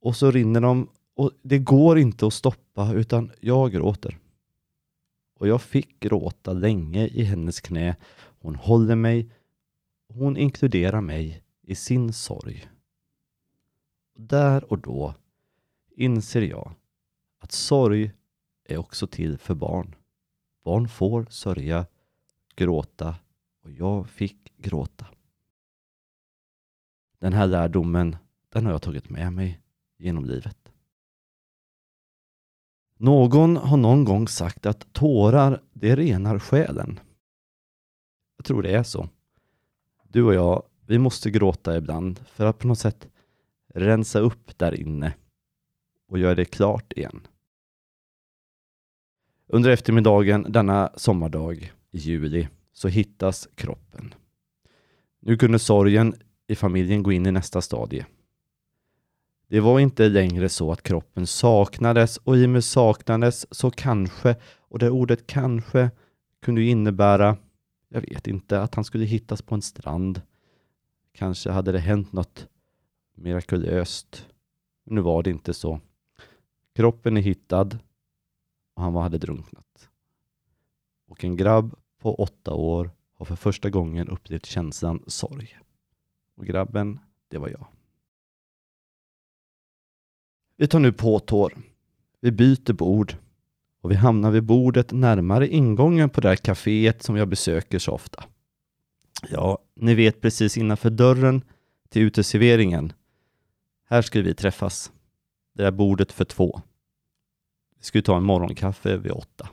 och 0.00 0.16
så 0.16 0.30
rinner 0.30 0.60
de 0.60 0.88
och 1.14 1.30
det 1.42 1.58
går 1.58 1.98
inte 1.98 2.26
att 2.26 2.32
stoppa 2.32 2.92
utan 2.92 3.32
jag 3.40 3.72
gråter. 3.72 4.18
Och 5.34 5.48
jag 5.48 5.62
fick 5.62 6.00
gråta 6.00 6.52
länge 6.52 7.06
i 7.06 7.22
hennes 7.22 7.60
knä. 7.60 7.96
Hon 8.40 8.54
håller 8.54 8.96
mig. 8.96 9.30
Hon 10.08 10.36
inkluderar 10.36 11.00
mig 11.00 11.42
i 11.62 11.74
sin 11.74 12.12
sorg. 12.12 12.68
Där 14.14 14.72
och 14.72 14.78
då 14.78 15.14
inser 15.96 16.42
jag 16.42 16.74
att 17.38 17.52
sorg 17.52 18.12
är 18.64 18.76
också 18.76 19.06
till 19.06 19.38
för 19.38 19.54
barn. 19.54 19.94
Barn 20.66 20.88
får 20.88 21.26
sörja, 21.30 21.86
gråta 22.56 23.16
och 23.62 23.70
jag 23.70 24.08
fick 24.08 24.56
gråta. 24.56 25.06
Den 27.18 27.32
här 27.32 27.46
lärdomen, 27.46 28.16
den 28.48 28.64
har 28.64 28.72
jag 28.72 28.82
tagit 28.82 29.10
med 29.10 29.32
mig 29.32 29.60
genom 29.98 30.24
livet. 30.24 30.72
Någon 32.96 33.56
har 33.56 33.76
någon 33.76 34.04
gång 34.04 34.28
sagt 34.28 34.66
att 34.66 34.92
tårar, 34.92 35.62
det 35.72 35.96
renar 35.96 36.38
själen. 36.38 37.00
Jag 38.36 38.44
tror 38.44 38.62
det 38.62 38.76
är 38.76 38.82
så. 38.82 39.08
Du 40.02 40.22
och 40.22 40.34
jag, 40.34 40.62
vi 40.86 40.98
måste 40.98 41.30
gråta 41.30 41.76
ibland 41.76 42.18
för 42.18 42.46
att 42.46 42.58
på 42.58 42.66
något 42.66 42.78
sätt 42.78 43.08
rensa 43.74 44.18
upp 44.18 44.58
där 44.58 44.80
inne 44.80 45.14
och 46.08 46.18
göra 46.18 46.34
det 46.34 46.44
klart 46.44 46.92
igen. 46.92 47.26
Under 49.48 49.70
eftermiddagen 49.70 50.46
denna 50.48 50.92
sommardag 50.96 51.72
i 51.90 51.98
juli 51.98 52.48
så 52.72 52.88
hittas 52.88 53.48
kroppen. 53.54 54.14
Nu 55.20 55.36
kunde 55.36 55.58
sorgen 55.58 56.14
i 56.46 56.54
familjen 56.54 57.02
gå 57.02 57.12
in 57.12 57.26
i 57.26 57.32
nästa 57.32 57.60
stadie. 57.60 58.06
Det 59.48 59.60
var 59.60 59.80
inte 59.80 60.08
längre 60.08 60.48
så 60.48 60.72
att 60.72 60.82
kroppen 60.82 61.26
saknades 61.26 62.16
och 62.16 62.36
i 62.36 62.46
och 62.46 62.50
med 62.50 62.64
saknades 62.64 63.54
så 63.54 63.70
kanske, 63.70 64.36
och 64.58 64.78
det 64.78 64.90
ordet 64.90 65.26
kanske 65.26 65.90
kunde 66.42 66.62
innebära, 66.62 67.36
jag 67.88 68.00
vet 68.00 68.26
inte, 68.26 68.60
att 68.60 68.74
han 68.74 68.84
skulle 68.84 69.04
hittas 69.04 69.42
på 69.42 69.54
en 69.54 69.62
strand. 69.62 70.22
Kanske 71.12 71.50
hade 71.50 71.72
det 71.72 71.78
hänt 71.78 72.12
något 72.12 72.46
mirakulöst. 73.14 74.26
Nu 74.84 75.00
var 75.00 75.22
det 75.22 75.30
inte 75.30 75.54
så. 75.54 75.80
Kroppen 76.74 77.16
är 77.16 77.20
hittad 77.20 77.78
och 78.76 78.82
han 78.82 78.94
hade 78.94 79.18
drunknat. 79.18 79.88
Och 81.06 81.24
en 81.24 81.36
grabb 81.36 81.74
på 81.98 82.14
åtta 82.14 82.54
år 82.54 82.90
har 83.14 83.26
för 83.26 83.36
första 83.36 83.70
gången 83.70 84.08
upplevt 84.08 84.46
känslan 84.46 85.02
sorg. 85.06 85.58
Och 86.34 86.46
grabben, 86.46 86.98
det 87.28 87.38
var 87.38 87.48
jag. 87.48 87.66
Vi 90.56 90.68
tar 90.68 90.80
nu 90.80 90.92
på 90.92 91.18
tår. 91.18 91.58
Vi 92.20 92.32
byter 92.32 92.72
bord 92.72 93.16
och 93.80 93.90
vi 93.90 93.94
hamnar 93.94 94.30
vid 94.30 94.42
bordet 94.42 94.92
närmare 94.92 95.48
ingången 95.48 96.10
på 96.10 96.20
det 96.20 96.28
här 96.28 96.36
kaféet 96.36 97.02
som 97.02 97.16
jag 97.16 97.28
besöker 97.28 97.78
så 97.78 97.92
ofta. 97.92 98.24
Ja, 99.28 99.58
ni 99.74 99.94
vet 99.94 100.20
precis 100.20 100.56
innanför 100.56 100.90
dörren 100.90 101.42
till 101.88 102.02
uteserveringen. 102.02 102.92
Här 103.88 104.02
skulle 104.02 104.24
vi 104.24 104.34
träffas. 104.34 104.92
Det 105.54 105.62
där 105.62 105.70
bordet 105.70 106.12
för 106.12 106.24
två. 106.24 106.60
Vi 107.78 107.84
skulle 107.84 108.02
ta 108.02 108.16
en 108.16 108.22
morgonkaffe 108.22 108.96
vid 108.96 109.12
åtta. 109.12 109.48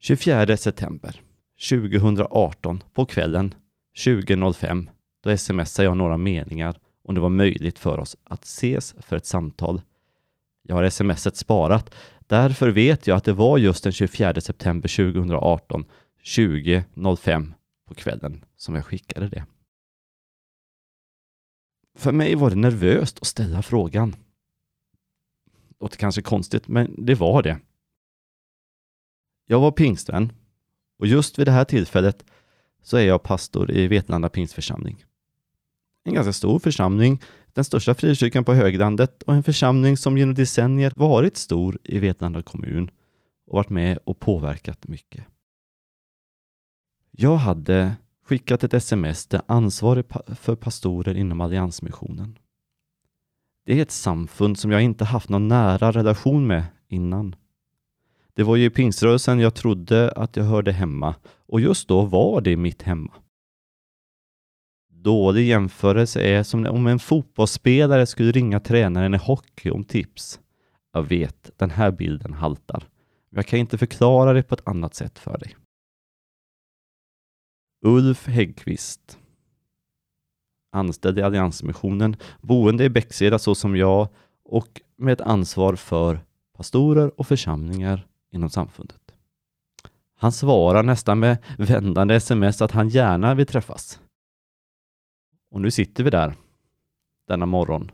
24 0.00 0.56
september 0.56 1.20
2018 1.70 2.82
på 2.92 3.06
kvällen 3.06 3.54
20.05 3.96 4.88
då 5.22 5.36
smsar 5.36 5.84
jag 5.84 5.96
några 5.96 6.16
meningar 6.16 6.78
om 7.04 7.14
det 7.14 7.20
var 7.20 7.28
möjligt 7.28 7.78
för 7.78 7.98
oss 7.98 8.16
att 8.24 8.44
ses 8.44 8.94
för 8.98 9.16
ett 9.16 9.26
samtal. 9.26 9.82
Jag 10.62 10.76
har 10.76 10.90
smset 10.90 11.36
sparat. 11.36 11.94
Därför 12.20 12.68
vet 12.68 13.06
jag 13.06 13.16
att 13.16 13.24
det 13.24 13.32
var 13.32 13.58
just 13.58 13.84
den 13.84 13.92
24 13.92 14.40
september 14.40 14.88
2018 14.88 15.84
20.05 16.24 17.52
på 17.88 17.94
kvällen 17.94 18.44
som 18.56 18.74
jag 18.74 18.86
skickade 18.86 19.28
det. 19.28 19.44
För 21.96 22.12
mig 22.12 22.34
var 22.34 22.50
det 22.50 22.56
nervöst 22.56 23.18
att 23.20 23.26
ställa 23.26 23.62
frågan. 23.62 24.16
Låter 25.80 25.96
kanske 25.96 26.22
konstigt, 26.22 26.68
men 26.68 27.04
det 27.06 27.14
var 27.14 27.42
det. 27.42 27.58
Jag 29.46 29.60
var 29.60 29.70
pingstvän 29.70 30.32
och 30.98 31.06
just 31.06 31.38
vid 31.38 31.46
det 31.46 31.52
här 31.52 31.64
tillfället 31.64 32.24
så 32.82 32.96
är 32.96 33.06
jag 33.06 33.22
pastor 33.22 33.70
i 33.70 33.88
Vetlanda 33.88 34.28
pingstförsamling 34.28 35.04
en 36.06 36.14
ganska 36.14 36.32
stor 36.32 36.58
församling, 36.58 37.22
den 37.52 37.64
största 37.64 37.94
frikyrkan 37.94 38.44
på 38.44 38.54
höglandet 38.54 39.22
och 39.22 39.34
en 39.34 39.42
församling 39.42 39.96
som 39.96 40.18
genom 40.18 40.34
decennier 40.34 40.92
varit 40.96 41.36
stor 41.36 41.78
i 41.82 41.98
Vetlanda 41.98 42.42
kommun 42.42 42.90
och 43.46 43.56
varit 43.56 43.70
med 43.70 43.98
och 44.04 44.20
påverkat 44.20 44.88
mycket. 44.88 45.24
Jag 47.10 47.36
hade 47.36 47.96
skickat 48.24 48.64
ett 48.64 48.74
sms 48.74 49.26
till 49.26 49.40
ansvarig 49.46 50.04
för 50.40 50.56
pastorer 50.56 51.14
inom 51.14 51.40
Alliansmissionen. 51.40 52.38
Det 53.66 53.78
är 53.78 53.82
ett 53.82 53.90
samfund 53.90 54.58
som 54.58 54.70
jag 54.70 54.82
inte 54.82 55.04
haft 55.04 55.28
någon 55.28 55.48
nära 55.48 55.92
relation 55.92 56.46
med 56.46 56.64
innan. 56.88 57.36
Det 58.34 58.42
var 58.42 58.56
ju 58.56 58.64
i 58.64 58.70
pingströrelsen 58.70 59.40
jag 59.40 59.54
trodde 59.54 60.10
att 60.10 60.36
jag 60.36 60.44
hörde 60.44 60.72
hemma 60.72 61.14
och 61.46 61.60
just 61.60 61.88
då 61.88 62.02
var 62.02 62.40
det 62.40 62.56
mitt 62.56 62.82
hemma 62.82 63.12
dålig 65.06 65.48
jämförelse 65.48 66.20
är 66.20 66.42
som 66.42 66.66
om 66.66 66.86
en 66.86 66.98
fotbollsspelare 66.98 68.06
skulle 68.06 68.32
ringa 68.32 68.60
tränaren 68.60 69.14
i 69.14 69.18
hockey 69.18 69.70
om 69.70 69.84
tips. 69.84 70.40
Jag 70.92 71.02
vet, 71.02 71.50
den 71.56 71.70
här 71.70 71.90
bilden 71.90 72.32
haltar. 72.32 72.84
Men 73.30 73.38
jag 73.38 73.46
kan 73.46 73.58
inte 73.58 73.78
förklara 73.78 74.32
det 74.32 74.42
på 74.42 74.54
ett 74.54 74.68
annat 74.68 74.94
sätt 74.94 75.18
för 75.18 75.38
dig. 75.38 75.56
Ulf 77.84 78.26
Häggqvist, 78.26 79.18
anställd 80.76 81.18
i 81.18 81.22
Alliansmissionen, 81.22 82.16
boende 82.40 82.84
i 82.84 82.88
Bäckseda 82.88 83.38
så 83.38 83.54
som 83.54 83.76
jag 83.76 84.08
och 84.44 84.80
med 84.96 85.12
ett 85.12 85.20
ansvar 85.20 85.76
för 85.76 86.20
pastorer 86.56 87.20
och 87.20 87.26
församlingar 87.26 88.06
inom 88.30 88.50
samfundet. 88.50 89.00
Han 90.18 90.32
svarar 90.32 90.82
nästan 90.82 91.18
med 91.18 91.38
vändande 91.58 92.14
sms 92.14 92.62
att 92.62 92.70
han 92.70 92.88
gärna 92.88 93.34
vill 93.34 93.46
träffas. 93.46 94.00
Och 95.50 95.60
nu 95.60 95.70
sitter 95.70 96.04
vi 96.04 96.10
där 96.10 96.34
denna 97.28 97.46
morgon. 97.46 97.90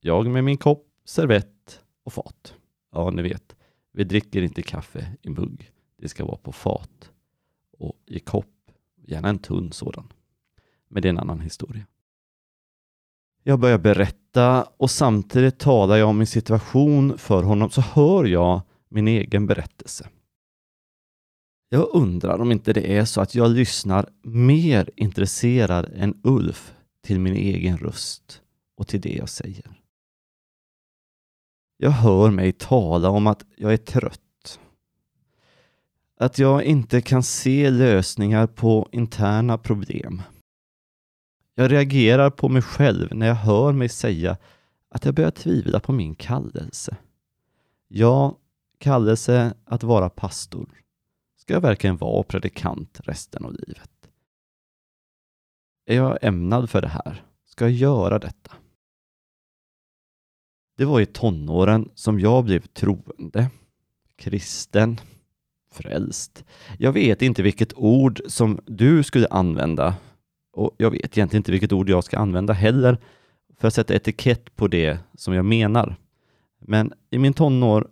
Jag 0.00 0.26
med 0.26 0.44
min 0.44 0.56
kopp, 0.56 0.86
servett 1.04 1.80
och 2.02 2.12
fat. 2.12 2.54
Ja, 2.92 3.10
ni 3.10 3.22
vet, 3.22 3.56
vi 3.92 4.04
dricker 4.04 4.42
inte 4.42 4.62
kaffe 4.62 5.16
i 5.22 5.30
mugg. 5.30 5.70
Det 5.96 6.08
ska 6.08 6.24
vara 6.24 6.36
på 6.36 6.52
fat 6.52 7.10
och 7.78 7.96
i 8.06 8.20
kopp, 8.20 8.70
gärna 8.96 9.28
en 9.28 9.38
tunn 9.38 9.72
sådan. 9.72 10.12
Men 10.90 11.02
det 11.02 11.08
är 11.08 11.10
en 11.10 11.18
annan 11.18 11.40
historia. 11.40 11.86
Jag 13.42 13.60
börjar 13.60 13.78
berätta 13.78 14.62
och 14.76 14.90
samtidigt 14.90 15.58
talar 15.58 15.96
jag 15.96 16.08
om 16.08 16.18
min 16.18 16.26
situation 16.26 17.18
för 17.18 17.42
honom 17.42 17.70
så 17.70 17.80
hör 17.80 18.24
jag 18.24 18.60
min 18.88 19.08
egen 19.08 19.46
berättelse. 19.46 20.08
Jag 21.68 21.88
undrar 21.92 22.38
om 22.38 22.52
inte 22.52 22.72
det 22.72 22.96
är 22.96 23.04
så 23.04 23.20
att 23.20 23.34
jag 23.34 23.50
lyssnar 23.50 24.08
mer 24.22 24.90
intresserad 24.96 25.92
än 25.94 26.20
Ulf 26.24 26.74
till 27.02 27.20
min 27.20 27.34
egen 27.34 27.78
röst 27.78 28.42
och 28.76 28.88
till 28.88 29.00
det 29.00 29.12
jag 29.14 29.28
säger. 29.28 29.80
Jag 31.76 31.90
hör 31.90 32.30
mig 32.30 32.52
tala 32.52 33.10
om 33.10 33.26
att 33.26 33.44
jag 33.56 33.72
är 33.72 33.76
trött. 33.76 34.60
Att 36.16 36.38
jag 36.38 36.64
inte 36.64 37.00
kan 37.00 37.22
se 37.22 37.70
lösningar 37.70 38.46
på 38.46 38.88
interna 38.92 39.58
problem. 39.58 40.22
Jag 41.60 41.72
reagerar 41.72 42.30
på 42.30 42.48
mig 42.48 42.62
själv 42.62 43.14
när 43.14 43.26
jag 43.26 43.34
hör 43.34 43.72
mig 43.72 43.88
säga 43.88 44.36
att 44.88 45.04
jag 45.04 45.14
börjar 45.14 45.30
tvivla 45.30 45.80
på 45.80 45.92
min 45.92 46.14
kallelse. 46.14 46.96
Ja, 47.88 48.38
kallelse 48.78 49.54
att 49.64 49.82
vara 49.82 50.10
pastor. 50.10 50.68
Ska 51.36 51.52
jag 51.52 51.60
verkligen 51.60 51.96
vara 51.96 52.22
predikant 52.22 53.00
resten 53.04 53.44
av 53.44 53.52
livet? 53.52 53.90
Är 55.86 55.96
jag 55.96 56.18
ämnad 56.22 56.70
för 56.70 56.80
det 56.80 56.88
här? 56.88 57.24
Ska 57.44 57.64
jag 57.64 57.72
göra 57.72 58.18
detta? 58.18 58.52
Det 60.76 60.84
var 60.84 61.00
i 61.00 61.06
tonåren 61.06 61.90
som 61.94 62.20
jag 62.20 62.44
blev 62.44 62.66
troende, 62.66 63.50
kristen, 64.16 65.00
frälst. 65.72 66.44
Jag 66.78 66.92
vet 66.92 67.22
inte 67.22 67.42
vilket 67.42 67.72
ord 67.74 68.20
som 68.26 68.60
du 68.66 69.02
skulle 69.02 69.26
använda 69.28 69.96
och 70.60 70.74
jag 70.78 70.90
vet 70.90 71.18
egentligen 71.18 71.40
inte 71.40 71.52
vilket 71.52 71.72
ord 71.72 71.88
jag 71.88 72.04
ska 72.04 72.18
använda 72.18 72.52
heller 72.52 72.98
för 73.58 73.68
att 73.68 73.74
sätta 73.74 73.94
etikett 73.94 74.56
på 74.56 74.68
det 74.68 74.98
som 75.14 75.34
jag 75.34 75.44
menar. 75.44 75.96
Men 76.58 76.92
i 77.10 77.18
min 77.18 77.32
tonår 77.32 77.88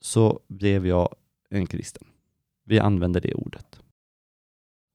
så 0.00 0.40
blev 0.48 0.86
jag 0.86 1.14
en 1.50 1.66
kristen. 1.66 2.04
Vi 2.64 2.78
använder 2.78 3.20
det 3.20 3.34
ordet. 3.34 3.80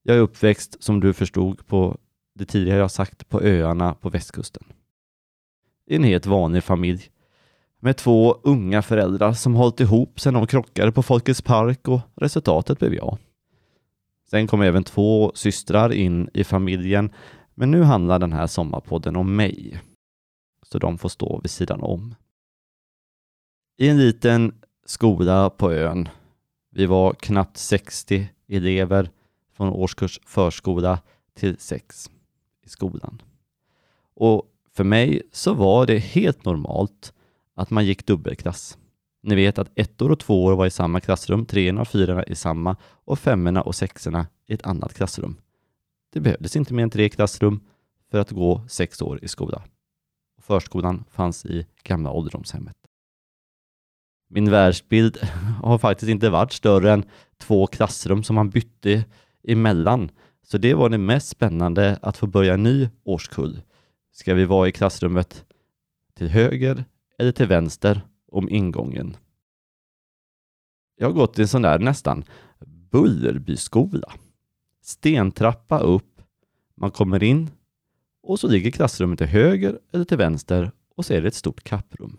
Jag 0.03 0.17
är 0.17 0.21
uppväxt, 0.21 0.83
som 0.83 0.99
du 0.99 1.13
förstod, 1.13 1.67
på 1.67 1.97
det 2.35 2.45
tidigare 2.45 2.79
jag 2.79 2.91
sagt, 2.91 3.29
på 3.29 3.41
öarna 3.41 3.93
på 3.93 4.09
västkusten. 4.09 4.63
I 5.85 5.95
en 5.95 6.03
helt 6.03 6.25
vanlig 6.25 6.63
familj 6.63 7.09
med 7.79 7.97
två 7.97 8.39
unga 8.43 8.81
föräldrar 8.81 9.33
som 9.33 9.55
hållit 9.55 9.79
ihop 9.79 10.19
sedan 10.19 10.33
de 10.33 10.47
krockade 10.47 10.91
på 10.91 11.03
Folkets 11.03 11.41
park 11.41 11.87
och 11.87 11.99
resultatet 12.15 12.79
blev 12.79 12.93
jag. 12.93 13.17
Sen 14.31 14.47
kom 14.47 14.61
även 14.61 14.83
två 14.83 15.31
systrar 15.35 15.93
in 15.93 16.29
i 16.33 16.43
familjen, 16.43 17.13
men 17.55 17.71
nu 17.71 17.83
handlar 17.83 18.19
den 18.19 18.33
här 18.33 18.47
sommarpodden 18.47 19.15
om 19.15 19.35
mig. 19.35 19.81
Så 20.63 20.79
de 20.79 20.97
får 20.97 21.09
stå 21.09 21.39
vid 21.41 21.51
sidan 21.51 21.81
om. 21.81 22.15
I 23.77 23.89
en 23.89 23.97
liten 23.97 24.61
skola 24.85 25.49
på 25.49 25.71
ön. 25.71 26.09
Vi 26.71 26.85
var 26.85 27.13
knappt 27.13 27.57
60 27.57 28.29
elever 28.47 29.09
från 29.53 29.69
årskurs 29.69 30.19
förskola 30.25 30.99
till 31.33 31.57
sex 31.57 32.09
i 32.65 32.69
skolan. 32.69 33.21
Och 34.13 34.43
för 34.73 34.83
mig 34.83 35.21
så 35.31 35.53
var 35.53 35.85
det 35.85 35.97
helt 35.97 36.45
normalt 36.45 37.13
att 37.55 37.69
man 37.69 37.85
gick 37.85 38.05
dubbelklass. 38.05 38.77
Ni 39.21 39.35
vet 39.35 39.59
att 39.59 39.71
ettor 39.75 40.11
och 40.11 40.19
tvåor 40.19 40.55
var 40.55 40.65
i 40.65 40.71
samma 40.71 40.99
klassrum, 40.99 41.45
treorna 41.45 41.81
och 41.81 41.87
fyrorna 41.87 42.23
i 42.23 42.35
samma 42.35 42.75
och 42.83 43.19
femmorna 43.19 43.61
och 43.61 43.75
sexorna 43.75 44.27
i 44.47 44.53
ett 44.53 44.65
annat 44.65 44.93
klassrum. 44.93 45.35
Det 46.13 46.19
behövdes 46.19 46.55
inte 46.55 46.73
mer 46.73 46.83
än 46.83 46.89
tre 46.89 47.09
klassrum 47.09 47.59
för 48.11 48.19
att 48.19 48.31
gå 48.31 48.61
sex 48.67 49.01
år 49.01 49.19
i 49.23 49.27
skola. 49.27 49.63
Förskolan 50.41 51.03
fanns 51.11 51.45
i 51.45 51.67
gamla 51.83 52.11
ålderdomshemmet. 52.11 52.75
Min 54.29 54.51
världsbild 54.51 55.17
har 55.63 55.77
faktiskt 55.77 56.09
inte 56.09 56.29
varit 56.29 56.51
större 56.51 56.91
än 56.91 57.05
två 57.37 57.67
klassrum 57.67 58.23
som 58.23 58.35
man 58.35 58.49
bytte 58.49 59.05
emellan. 59.43 60.11
Så 60.43 60.57
det 60.57 60.73
var 60.73 60.89
det 60.89 60.97
mest 60.97 61.27
spännande 61.27 61.99
att 62.01 62.17
få 62.17 62.27
börja 62.27 62.53
en 62.53 62.63
ny 62.63 62.89
årskull. 63.03 63.61
Ska 64.11 64.33
vi 64.33 64.45
vara 64.45 64.67
i 64.67 64.71
klassrummet 64.71 65.45
till 66.13 66.27
höger 66.27 66.85
eller 67.17 67.31
till 67.31 67.47
vänster 67.47 68.01
om 68.31 68.49
ingången? 68.49 69.17
Jag 70.95 71.07
har 71.07 71.13
gått 71.13 71.39
i 71.39 71.41
en 71.41 71.47
sån 71.47 71.61
där 71.61 71.79
nästan 71.79 72.23
Bullerbyskola. 72.91 74.11
Stentrappa 74.81 75.79
upp, 75.79 76.21
man 76.75 76.91
kommer 76.91 77.23
in 77.23 77.49
och 78.23 78.39
så 78.39 78.47
ligger 78.47 78.71
klassrummet 78.71 79.17
till 79.19 79.27
höger 79.27 79.79
eller 79.91 80.05
till 80.05 80.17
vänster 80.17 80.71
och 80.95 81.05
så 81.05 81.13
är 81.13 81.21
det 81.21 81.27
ett 81.27 81.35
stort 81.35 81.63
kapprum. 81.63 82.17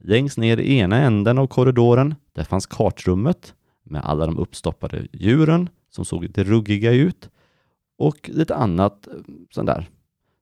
Längst 0.00 0.38
ner 0.38 0.56
i 0.56 0.78
ena 0.78 0.96
änden 0.96 1.38
av 1.38 1.46
korridoren, 1.46 2.14
där 2.32 2.44
fanns 2.44 2.66
kartrummet 2.66 3.54
med 3.82 4.04
alla 4.04 4.26
de 4.26 4.38
uppstoppade 4.38 5.06
djuren 5.12 5.68
som 5.90 6.04
såg 6.04 6.22
lite 6.22 6.44
ruggiga 6.44 6.92
ut 6.92 7.30
och 7.98 8.30
lite 8.32 8.54
annat 8.54 9.08
sånt 9.50 9.66
där 9.66 9.88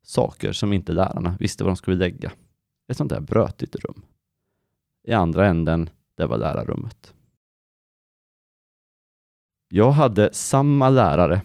saker 0.03 0.53
som 0.53 0.73
inte 0.73 0.93
lärarna 0.93 1.37
visste 1.41 1.65
var 1.65 1.71
de 1.71 1.77
skulle 1.77 1.97
lägga. 1.97 2.33
Ett 2.89 2.97
sånt 2.97 3.11
där 3.11 3.21
brötigt 3.21 3.77
rum. 3.77 4.03
I 5.07 5.13
andra 5.13 5.47
änden, 5.47 5.91
där 6.15 6.27
var 6.27 6.39
lärarrummet. 6.39 7.15
Jag 9.69 9.91
hade 9.91 10.33
samma 10.33 10.89
lärare 10.89 11.43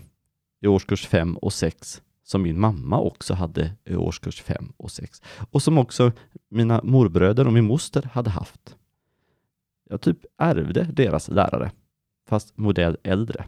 i 0.62 0.68
årskurs 0.68 1.08
5 1.08 1.38
och 1.38 1.54
6 1.54 2.02
som 2.24 2.42
min 2.42 2.60
mamma 2.60 3.00
också 3.00 3.34
hade 3.34 3.72
i 3.86 3.96
årskurs 3.96 4.42
5 4.42 4.74
och 4.78 4.92
6 4.92 5.22
och 5.52 5.62
som 5.62 5.78
också 5.78 6.12
mina 6.50 6.82
morbröder 6.84 7.48
och 7.48 7.54
min 7.54 7.66
moster 7.66 8.10
hade 8.14 8.30
haft. 8.30 8.78
Jag 9.90 10.02
typ 10.02 10.26
ärvde 10.38 10.84
deras 10.84 11.28
lärare, 11.28 11.72
fast 12.28 12.58
modell 12.58 12.98
äldre. 13.04 13.46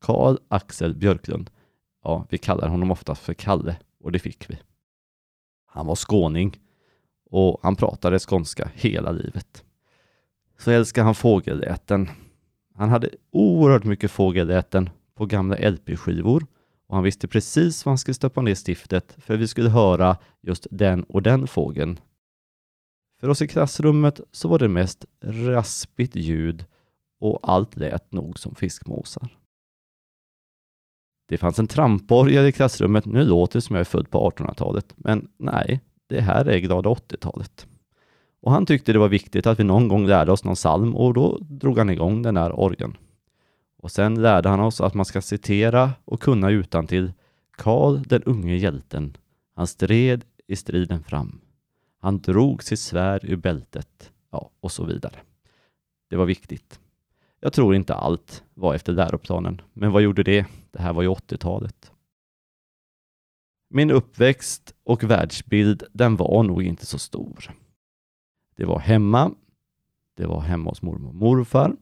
Karl 0.00 0.36
Axel 0.48 0.94
Björklund. 0.94 1.50
Ja, 2.02 2.26
vi 2.30 2.38
kallar 2.38 2.68
honom 2.68 2.90
ofta 2.90 3.14
för 3.14 3.34
Kalle 3.34 3.76
och 4.00 4.12
det 4.12 4.18
fick 4.18 4.50
vi. 4.50 4.58
Han 5.66 5.86
var 5.86 5.96
skåning 5.96 6.60
och 7.30 7.60
han 7.62 7.76
pratade 7.76 8.18
skånska 8.18 8.70
hela 8.74 9.12
livet. 9.12 9.64
Så 10.58 10.70
älskade 10.70 11.04
han 11.04 11.14
fågelläten. 11.14 12.08
Han 12.74 12.88
hade 12.88 13.10
oerhört 13.30 13.84
mycket 13.84 14.10
fågelläten 14.10 14.90
på 15.14 15.26
gamla 15.26 15.56
LP-skivor 15.70 16.46
och 16.86 16.94
han 16.94 17.04
visste 17.04 17.28
precis 17.28 17.84
var 17.84 17.90
han 17.90 17.98
skulle 17.98 18.14
stoppa 18.14 18.42
ner 18.42 18.54
stiftet 18.54 19.16
för 19.18 19.36
vi 19.36 19.48
skulle 19.48 19.70
höra 19.70 20.16
just 20.40 20.66
den 20.70 21.02
och 21.02 21.22
den 21.22 21.46
fågeln. 21.46 22.00
För 23.20 23.28
oss 23.28 23.42
i 23.42 23.48
klassrummet 23.48 24.20
så 24.32 24.48
var 24.48 24.58
det 24.58 24.68
mest 24.68 25.04
raspigt 25.24 26.16
ljud 26.16 26.64
och 27.20 27.38
allt 27.42 27.76
lät 27.76 28.12
nog 28.12 28.38
som 28.38 28.54
fiskmåsar. 28.54 29.28
Det 31.28 31.38
fanns 31.38 31.58
en 31.58 31.66
tramporgel 31.66 32.46
i 32.46 32.52
klassrummet. 32.52 33.04
Nu 33.04 33.24
låter 33.24 33.58
det 33.58 33.62
som 33.62 33.76
jag 33.76 33.80
är 33.80 33.84
född 33.84 34.10
på 34.10 34.30
1800-talet, 34.30 34.94
men 34.96 35.28
nej, 35.38 35.80
det 36.10 36.20
här 36.20 36.44
är 36.44 36.58
glada 36.58 36.90
80-talet. 36.90 37.66
Och 38.40 38.52
han 38.52 38.66
tyckte 38.66 38.92
det 38.92 38.98
var 38.98 39.08
viktigt 39.08 39.46
att 39.46 39.60
vi 39.60 39.64
någon 39.64 39.88
gång 39.88 40.06
lärde 40.06 40.32
oss 40.32 40.44
någon 40.44 40.54
psalm 40.54 40.96
och 40.96 41.14
då 41.14 41.38
drog 41.40 41.78
han 41.78 41.90
igång 41.90 42.22
den 42.22 42.34
där 42.34 42.60
orgeln. 42.60 42.96
Och 43.78 43.90
sen 43.90 44.22
lärde 44.22 44.48
han 44.48 44.60
oss 44.60 44.80
att 44.80 44.94
man 44.94 45.04
ska 45.04 45.20
citera 45.20 45.90
och 46.04 46.22
kunna 46.22 46.50
utan 46.50 46.86
till 46.86 47.12
Karl 47.50 48.02
den 48.06 48.22
unge 48.22 48.56
hjälten. 48.56 49.16
Han 49.54 49.66
stred 49.66 50.24
i 50.46 50.56
striden 50.56 51.02
fram. 51.02 51.40
Han 52.00 52.20
drog 52.20 52.62
sitt 52.62 52.80
svärd 52.80 53.24
ur 53.24 53.36
bältet. 53.36 54.12
Ja, 54.30 54.50
och 54.60 54.72
så 54.72 54.84
vidare. 54.84 55.16
Det 56.10 56.16
var 56.16 56.26
viktigt. 56.26 56.80
Jag 57.40 57.52
tror 57.52 57.74
inte 57.74 57.94
allt 57.94 58.44
var 58.54 58.74
efter 58.74 58.92
läroplanen, 58.92 59.60
men 59.72 59.92
vad 59.92 60.02
gjorde 60.02 60.22
det? 60.22 60.46
Det 60.70 60.82
här 60.82 60.92
var 60.92 61.02
ju 61.02 61.08
80-talet. 61.08 61.92
Min 63.72 63.90
uppväxt 63.90 64.74
och 64.84 65.04
världsbild, 65.04 65.82
den 65.92 66.16
var 66.16 66.42
nog 66.42 66.62
inte 66.62 66.86
så 66.86 66.98
stor. 66.98 67.56
Det 68.56 68.64
var 68.64 68.78
hemma, 68.78 69.34
det 70.16 70.26
var 70.26 70.40
hemma 70.40 70.70
hos 70.70 70.82
mormor 70.82 71.08
och 71.08 71.14
morfar, 71.14 71.76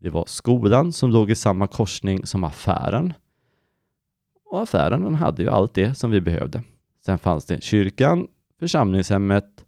det 0.00 0.10
var 0.10 0.24
skolan 0.26 0.92
som 0.92 1.10
låg 1.10 1.30
i 1.30 1.34
samma 1.34 1.66
korsning 1.66 2.26
som 2.26 2.44
affären. 2.44 3.12
Och 4.44 4.62
affären 4.62 5.02
den 5.02 5.14
hade 5.14 5.42
ju 5.42 5.48
allt 5.48 5.74
det 5.74 5.94
som 5.94 6.10
vi 6.10 6.20
behövde. 6.20 6.62
Sen 7.04 7.18
fanns 7.18 7.44
det 7.44 7.62
kyrkan, 7.62 8.28
församlingshemmet, 8.58 9.64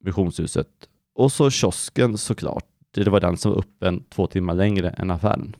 missionshuset 0.00 0.88
och 1.14 1.32
så 1.32 1.50
kiosken 1.50 2.18
såklart. 2.18 2.66
Det 2.90 3.08
var 3.08 3.20
den 3.20 3.36
som 3.36 3.52
var 3.52 3.58
öppen 3.58 4.04
två 4.08 4.26
timmar 4.26 4.54
längre 4.54 4.90
än 4.90 5.10
affären. 5.10 5.56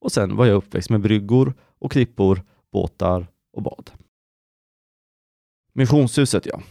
Och 0.00 0.12
sen 0.12 0.36
var 0.36 0.46
jag 0.46 0.56
uppväxt 0.56 0.90
med 0.90 1.00
bryggor 1.00 1.54
och 1.78 1.92
klippor, 1.92 2.42
båtar 2.72 3.26
och 3.52 3.62
bad. 3.62 3.90
Missionshuset 5.72 6.46
ja. 6.46 6.62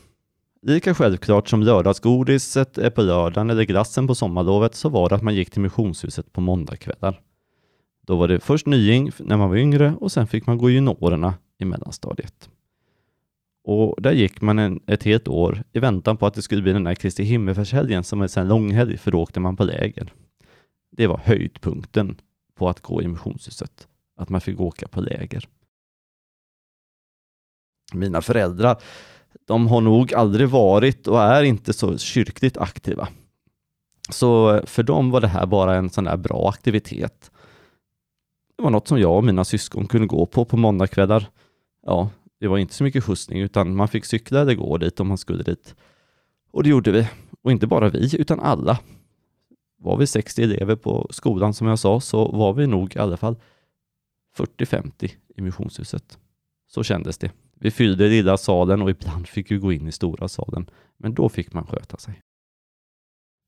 Lika 0.61 0.93
självklart 0.93 1.47
som 1.47 1.63
lördagsgodiset 1.63 2.77
är 2.77 2.89
på 2.89 3.01
lördagen 3.01 3.49
eller 3.49 3.63
glassen 3.63 4.07
på 4.07 4.15
sommarlovet 4.15 4.75
så 4.75 4.89
var 4.89 5.09
det 5.09 5.15
att 5.15 5.23
man 5.23 5.35
gick 5.35 5.49
till 5.51 5.61
missionshuset 5.61 6.33
på 6.33 6.41
måndagskvällar. 6.41 7.21
Då 8.01 8.15
var 8.15 8.27
det 8.27 8.39
först 8.39 8.65
nying 8.65 9.11
när 9.17 9.37
man 9.37 9.49
var 9.49 9.57
yngre 9.57 9.93
och 9.99 10.11
sen 10.11 10.27
fick 10.27 10.47
man 10.47 10.57
gå 10.57 10.69
juniorerna 10.69 11.33
i 11.57 11.65
mellanstadiet. 11.65 12.49
Och 13.63 14.01
där 14.01 14.11
gick 14.11 14.41
man 14.41 14.59
en, 14.59 14.79
ett 14.87 15.03
helt 15.03 15.27
år 15.27 15.63
i 15.73 15.79
väntan 15.79 16.17
på 16.17 16.25
att 16.25 16.33
det 16.33 16.41
skulle 16.41 16.61
bli 16.61 16.73
den 16.73 16.83
där 16.83 16.95
Kristi 16.95 17.23
himmelsfärdshelgen 17.23 18.03
som 18.03 18.21
är 18.21 18.27
sen 18.27 18.47
långhelg, 18.47 18.97
för 18.97 19.11
då 19.11 19.21
åkte 19.21 19.39
man 19.39 19.55
på 19.55 19.63
läger. 19.63 20.13
Det 20.91 21.07
var 21.07 21.17
höjdpunkten 21.17 22.21
på 22.55 22.69
att 22.69 22.81
gå 22.81 23.01
i 23.01 23.07
missionshuset, 23.07 23.87
att 24.15 24.29
man 24.29 24.41
fick 24.41 24.59
åka 24.59 24.87
på 24.87 25.01
läger. 25.01 25.47
Mina 27.93 28.21
föräldrar, 28.21 28.77
de 29.47 29.67
har 29.67 29.81
nog 29.81 30.13
aldrig 30.13 30.49
varit 30.49 31.07
och 31.07 31.21
är 31.21 31.43
inte 31.43 31.73
så 31.73 31.97
kyrkligt 31.97 32.57
aktiva. 32.57 33.07
Så 34.09 34.61
för 34.65 34.83
dem 34.83 35.11
var 35.11 35.21
det 35.21 35.27
här 35.27 35.45
bara 35.45 35.75
en 35.75 35.89
sån 35.89 36.03
där 36.03 36.17
bra 36.17 36.49
aktivitet. 36.49 37.31
Det 38.57 38.63
var 38.63 38.69
något 38.69 38.87
som 38.87 38.99
jag 38.99 39.17
och 39.17 39.23
mina 39.23 39.45
syskon 39.45 39.87
kunde 39.87 40.07
gå 40.07 40.25
på 40.25 40.45
på 40.45 40.57
måndagskvällar. 40.57 41.29
Ja, 41.85 42.09
det 42.39 42.47
var 42.47 42.57
inte 42.57 42.73
så 42.73 42.83
mycket 42.83 43.03
skjutsning 43.03 43.39
utan 43.41 43.75
man 43.75 43.87
fick 43.87 44.05
cykla 44.05 44.41
eller 44.41 44.55
gå 44.55 44.77
dit 44.77 44.99
om 44.99 45.07
man 45.07 45.17
skulle 45.17 45.43
dit. 45.43 45.75
Och 46.51 46.63
det 46.63 46.69
gjorde 46.69 46.91
vi. 46.91 47.07
Och 47.41 47.51
inte 47.51 47.67
bara 47.67 47.89
vi, 47.89 48.21
utan 48.21 48.39
alla. 48.39 48.79
Var 49.77 49.97
vi 49.97 50.07
60 50.07 50.43
elever 50.43 50.75
på 50.75 51.07
skolan 51.11 51.53
som 51.53 51.67
jag 51.67 51.79
sa 51.79 51.99
så 51.99 52.31
var 52.31 52.53
vi 52.53 52.67
nog 52.67 52.95
i 52.95 52.99
alla 52.99 53.17
fall 53.17 53.35
40-50 54.37 55.11
i 55.35 55.41
missionshuset. 55.41 56.17
Så 56.67 56.83
kändes 56.83 57.17
det. 57.17 57.31
Vi 57.59 57.71
fyllde 57.71 58.07
lilla 58.07 58.37
salen 58.37 58.81
och 58.81 58.89
ibland 58.89 59.27
fick 59.27 59.51
vi 59.51 59.57
gå 59.57 59.73
in 59.73 59.87
i 59.87 59.91
stora 59.91 60.27
salen. 60.27 60.69
Men 60.97 61.13
då 61.13 61.29
fick 61.29 61.53
man 61.53 61.65
sköta 61.67 61.97
sig. 61.97 62.21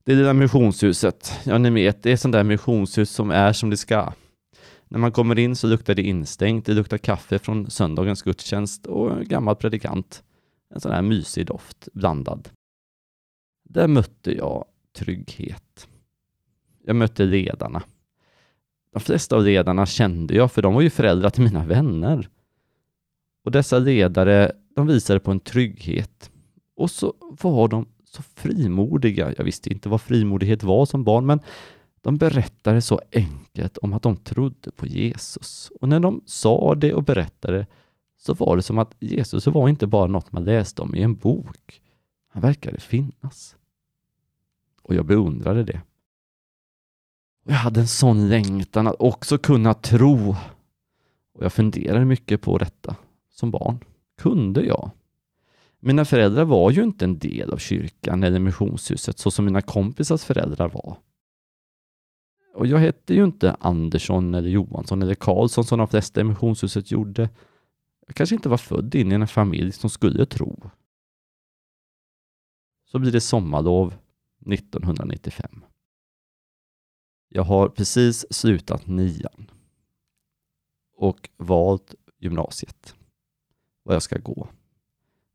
Det 0.04 0.16
lilla 0.16 0.34
missionshuset, 0.34 1.40
ja 1.44 1.58
ni 1.58 1.70
vet, 1.70 2.04
det 2.04 2.12
är 2.12 2.18
sånt 2.18 2.34
där 2.34 2.44
missionshus 2.44 3.10
som 3.12 3.32
är 3.32 3.54
som 3.54 3.70
det 3.70 3.78
ska. 3.78 4.14
När 4.88 5.00
man 5.00 5.12
kommer 5.12 5.40
in 5.40 5.56
så 5.56 5.68
luktar 5.68 5.96
det 5.96 6.02
instängt, 6.02 6.66
det 6.66 6.74
luktar 6.74 6.98
kaffe 6.98 7.40
från 7.40 7.70
söndagens 7.70 8.22
gudstjänst 8.22 8.86
och 8.86 9.26
gammal 9.26 9.56
predikant. 9.56 10.24
En 10.74 10.82
sån 10.82 10.92
här 10.92 11.02
mysig 11.02 11.46
doft 11.46 11.88
blandad. 11.94 12.50
Där 13.70 13.88
mötte 13.88 14.38
jag 14.38 14.66
trygghet. 14.96 15.88
Jag 16.84 16.96
mötte 16.96 17.26
ledarna. 17.26 17.84
De 18.94 19.00
flesta 19.00 19.36
av 19.36 19.44
ledarna 19.44 19.86
kände 19.86 20.34
jag, 20.34 20.52
för 20.52 20.62
de 20.62 20.74
var 20.74 20.82
ju 20.82 20.90
föräldrar 20.90 21.30
till 21.30 21.44
mina 21.44 21.66
vänner. 21.66 22.30
Och 23.44 23.52
dessa 23.52 23.80
ledare, 23.80 24.52
de 24.76 24.88
visade 24.88 25.20
på 25.20 25.32
en 25.32 25.40
trygghet. 25.40 26.32
Och 26.76 26.92
så 26.92 27.14
var 27.20 27.68
de 27.68 27.86
så 28.06 28.22
frimodiga. 28.22 29.34
Jag 29.38 29.44
visste 29.44 29.74
inte 29.74 29.90
vad 29.90 30.02
frimodighet 30.02 30.64
var 30.64 30.86
som 30.86 31.04
barn, 31.04 31.26
men 31.26 31.40
de 32.02 32.18
berättade 32.18 32.82
så 32.82 33.02
enkelt 33.12 33.78
om 33.78 33.94
att 33.94 34.02
de 34.02 34.18
trodde 34.18 34.72
på 34.72 34.88
Jesus. 34.88 35.72
Och 35.82 35.90
när 35.90 36.00
de 36.00 36.22
sa 36.26 36.76
det 36.76 36.94
och 36.94 37.04
berättade 37.04 37.68
så 38.18 38.34
var 38.34 38.56
det 38.56 38.62
som 38.62 38.78
att 38.78 38.96
Jesus 39.00 39.48
var 39.48 39.70
inte 39.70 39.88
bara 39.88 40.08
något 40.08 40.32
man 40.32 40.44
läste 40.44 40.82
om 40.82 40.96
i 40.96 41.02
en 41.02 41.16
bok. 41.16 41.82
Han 42.28 42.42
verkade 42.42 42.80
finnas. 42.80 43.56
Och 44.82 44.96
jag 44.96 45.06
beundrade 45.06 45.64
det. 45.64 45.82
Och 47.46 47.52
jag 47.52 47.58
hade 47.58 47.80
en 47.80 47.88
sån 47.88 48.30
längtan 48.30 48.88
att 48.88 48.96
också 49.00 49.38
kunna 49.38 49.74
tro. 49.74 50.36
Och 51.34 51.44
jag 51.44 51.54
funderade 51.54 52.06
mycket 52.06 52.42
på 52.42 52.58
detta 52.58 52.96
som 53.32 53.52
barn. 53.52 53.80
Kunde 54.18 54.62
jag? 54.66 54.92
Mina 55.80 56.06
föräldrar 56.06 56.46
var 56.46 56.72
ju 56.72 56.84
inte 56.84 57.06
en 57.06 57.20
del 57.20 57.52
av 57.52 57.58
kyrkan 57.58 58.24
eller 58.24 58.40
missionshuset 58.40 59.20
så 59.20 59.32
som 59.32 59.46
mina 59.46 59.62
kompisars 59.62 60.24
föräldrar 60.24 60.70
var. 60.70 60.98
Och 62.54 62.68
jag 62.68 62.78
hette 62.78 63.14
ju 63.14 63.24
inte 63.24 63.56
Andersson 63.60 64.34
eller 64.34 64.50
Johansson 64.50 65.02
eller 65.02 65.16
Karlsson 65.16 65.64
som 65.64 65.80
de 65.80 65.88
flesta 65.88 66.22
i 66.22 66.24
missionshuset 66.24 66.92
gjorde. 66.92 67.30
Jag 68.08 68.16
kanske 68.16 68.36
inte 68.36 68.50
var 68.50 68.58
född 68.58 68.96
in 68.96 69.12
i 69.12 69.16
en 69.16 69.28
familj 69.28 69.72
som 69.72 69.90
skulle 69.90 70.26
tro. 70.26 70.72
Så 72.86 73.00
blir 73.00 73.12
det 73.12 73.22
sommarlov 73.22 73.94
1995. 74.52 75.64
Jag 77.30 77.44
har 77.44 77.70
precis 77.70 78.34
slutat 78.34 78.88
nian 78.88 79.52
och 80.98 81.30
valt 81.38 81.96
gymnasiet, 82.20 82.96
vad 83.84 83.96
jag 83.96 84.04
ska 84.04 84.18
gå. 84.18 84.48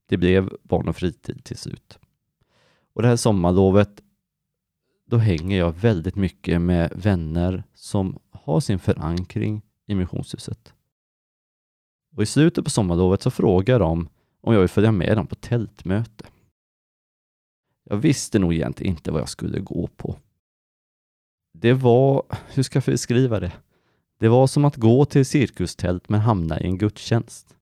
Det 0.07 0.17
blev 0.17 0.57
barn 0.63 0.89
och 0.89 0.97
fritid 0.97 1.45
till 1.45 1.59
slut. 1.59 1.99
Och 2.93 3.03
det 3.03 3.09
här 3.09 3.17
sommarlovet 3.17 4.03
då 5.07 5.17
hänger 5.17 5.59
jag 5.59 5.73
väldigt 5.73 6.17
mycket 6.17 6.61
med 6.61 6.93
vänner 6.95 7.65
som 7.75 8.19
har 8.31 8.61
sin 8.61 8.79
förankring 8.79 9.63
i 9.87 9.95
missionshuset. 9.95 10.75
Och 12.17 12.23
i 12.23 12.27
slutet 12.27 12.65
på 12.65 12.71
sommarlovet 12.71 13.23
så 13.23 13.31
frågar 13.31 13.79
de 13.79 14.09
om 14.41 14.53
jag 14.53 14.61
vill 14.61 14.69
följa 14.69 14.93
med 14.93 15.17
dem 15.17 15.27
på 15.27 15.35
tältmöte. 15.35 16.25
Jag 17.85 17.97
visste 17.97 18.39
nog 18.39 18.55
egentligen 18.55 18.93
inte 18.93 19.11
vad 19.11 19.21
jag 19.21 19.29
skulle 19.29 19.61
gå 19.61 19.87
på. 19.87 20.17
Det 21.53 21.73
var, 21.73 22.23
hur 22.55 22.63
ska 22.63 22.77
jag 22.77 22.85
beskriva 22.85 23.41
det? 23.41 23.53
Det 24.19 24.29
var 24.29 24.47
som 24.47 24.65
att 24.65 24.77
gå 24.77 25.05
till 25.05 25.27
cirkustält 25.27 26.09
men 26.09 26.21
hamna 26.21 26.61
i 26.61 26.65
en 26.65 26.79
gudstjänst. 26.79 27.56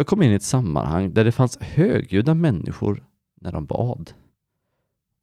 Jag 0.00 0.06
kom 0.06 0.22
in 0.22 0.32
i 0.32 0.34
ett 0.34 0.42
sammanhang 0.42 1.14
där 1.14 1.24
det 1.24 1.32
fanns 1.32 1.58
högljudda 1.60 2.34
människor 2.34 3.04
när 3.40 3.52
de 3.52 3.66
bad. 3.66 4.12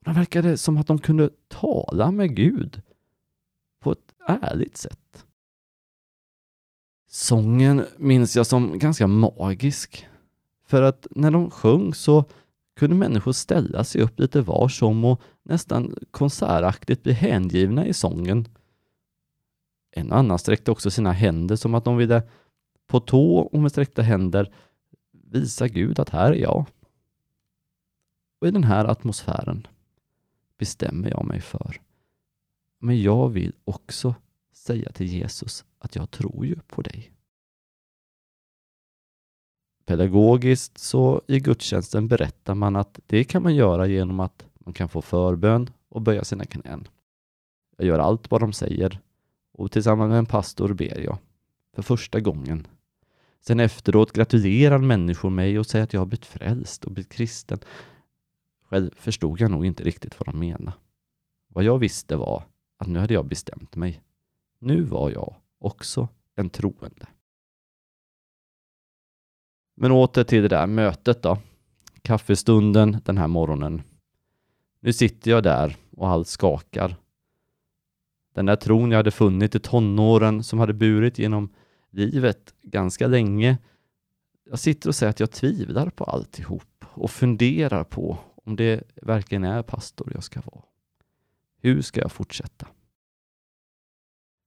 De 0.05 0.13
verkade 0.13 0.57
som 0.57 0.77
att 0.77 0.87
de 0.87 0.99
kunde 0.99 1.29
tala 1.47 2.11
med 2.11 2.35
Gud 2.35 2.81
på 3.79 3.91
ett 3.91 4.13
ärligt 4.27 4.77
sätt. 4.77 5.25
Sången 7.09 7.85
minns 7.97 8.35
jag 8.35 8.47
som 8.47 8.79
ganska 8.79 9.07
magisk. 9.07 10.07
För 10.65 10.81
att 10.81 11.07
när 11.11 11.31
de 11.31 11.51
sjöng 11.51 11.93
så 11.93 12.25
kunde 12.75 12.95
människor 12.95 13.31
ställa 13.31 13.83
sig 13.83 14.01
upp 14.01 14.19
lite 14.19 14.41
var 14.41 14.67
som 14.67 15.05
och 15.05 15.21
nästan 15.43 15.95
konsertaktigt 16.11 17.03
bli 17.03 17.13
hängivna 17.13 17.87
i 17.87 17.93
sången. 17.93 18.47
En 19.91 20.11
annan 20.11 20.39
sträckte 20.39 20.71
också 20.71 20.91
sina 20.91 21.11
händer 21.11 21.55
som 21.55 21.75
att 21.75 21.85
de 21.85 21.97
ville 21.97 22.23
på 22.87 22.99
tå 22.99 23.37
och 23.39 23.59
med 23.59 23.71
sträckta 23.71 24.01
händer 24.01 24.51
visa 25.31 25.67
Gud 25.67 25.99
att 25.99 26.09
här 26.09 26.31
är 26.31 26.41
jag. 26.41 26.65
Och 28.39 28.47
i 28.47 28.51
den 28.51 28.63
här 28.63 28.85
atmosfären 28.85 29.67
bestämmer 30.57 31.09
jag 31.09 31.25
mig 31.25 31.41
för. 31.41 31.81
Men 32.79 33.01
jag 33.01 33.29
vill 33.29 33.53
också 33.63 34.15
säga 34.53 34.91
till 34.91 35.07
Jesus 35.07 35.65
att 35.79 35.95
jag 35.95 36.11
tror 36.11 36.45
ju 36.45 36.55
på 36.55 36.81
dig. 36.81 37.11
Pedagogiskt 39.85 40.77
så 40.77 41.21
i 41.27 41.39
gudstjänsten 41.39 42.07
berättar 42.07 42.55
man 42.55 42.75
att 42.75 42.99
det 43.05 43.23
kan 43.23 43.43
man 43.43 43.55
göra 43.55 43.87
genom 43.87 44.19
att 44.19 44.45
man 44.53 44.73
kan 44.73 44.89
få 44.89 45.01
förbön 45.01 45.69
och 45.89 46.01
böja 46.01 46.23
sina 46.23 46.45
knän. 46.45 46.87
Jag 47.77 47.87
gör 47.87 47.99
allt 47.99 48.31
vad 48.31 48.41
de 48.41 48.53
säger 48.53 48.99
och 49.51 49.71
tillsammans 49.71 50.09
med 50.09 50.17
en 50.17 50.25
pastor 50.25 50.73
ber 50.73 50.99
jag 50.99 51.17
för 51.73 51.81
första 51.81 52.19
gången. 52.19 52.67
Sen 53.47 53.60
efteråt 53.60 54.12
gratulerar 54.12 54.77
människor 54.77 55.29
mig 55.29 55.60
och 55.60 55.65
säger 55.65 55.83
att 55.83 55.93
jag 55.93 56.01
har 56.01 56.05
blivit 56.05 56.25
frälst 56.25 56.83
och 56.83 56.91
blivit 56.91 57.12
kristen. 57.12 57.60
Själv 58.62 58.91
förstod 58.95 59.39
jag 59.39 59.51
nog 59.51 59.65
inte 59.65 59.83
riktigt 59.83 60.19
vad 60.19 60.27
de 60.27 60.39
menade. 60.39 60.73
Vad 61.47 61.63
jag 61.63 61.77
visste 61.77 62.15
var 62.15 62.43
att 62.77 62.88
nu 62.88 62.99
hade 62.99 63.13
jag 63.13 63.25
bestämt 63.25 63.75
mig. 63.75 64.01
Nu 64.60 64.81
var 64.81 65.10
jag 65.10 65.36
också 65.60 66.07
en 66.36 66.49
troende. 66.49 67.07
Men 69.75 69.91
åter 69.91 70.23
till 70.23 70.41
det 70.41 70.47
där 70.47 70.67
mötet 70.67 71.21
då. 71.21 71.38
Kaffestunden 72.01 72.97
den 73.05 73.17
här 73.17 73.27
morgonen. 73.27 73.81
Nu 74.79 74.93
sitter 74.93 75.31
jag 75.31 75.43
där 75.43 75.77
och 75.91 76.10
allt 76.10 76.27
skakar. 76.27 76.95
Den 78.33 78.45
där 78.45 78.55
tron 78.55 78.91
jag 78.91 78.97
hade 78.97 79.12
funnit 79.12 79.55
i 79.55 79.60
tonåren 79.60 80.43
som 80.43 80.60
hade 80.60 80.73
burit 80.73 81.19
genom 81.19 81.49
livet 81.89 82.54
ganska 82.62 83.08
länge. 83.08 83.58
Jag 84.50 84.60
sitter 84.60 84.89
och 84.89 84.95
säger 84.95 85.10
att 85.10 85.19
jag 85.19 85.32
tvivlar 85.32 85.89
på 85.89 86.04
alltihop 86.04 86.86
och 86.93 87.12
funderar 87.12 87.84
på 87.84 88.17
om 88.45 88.56
det 88.56 88.84
verkligen 89.02 89.43
är 89.43 89.63
pastor 89.63 90.12
jag 90.13 90.23
ska 90.23 90.41
vara. 90.41 90.63
Hur 91.62 91.82
ska 91.82 92.02
jag 92.02 92.12
fortsätta? 92.12 92.67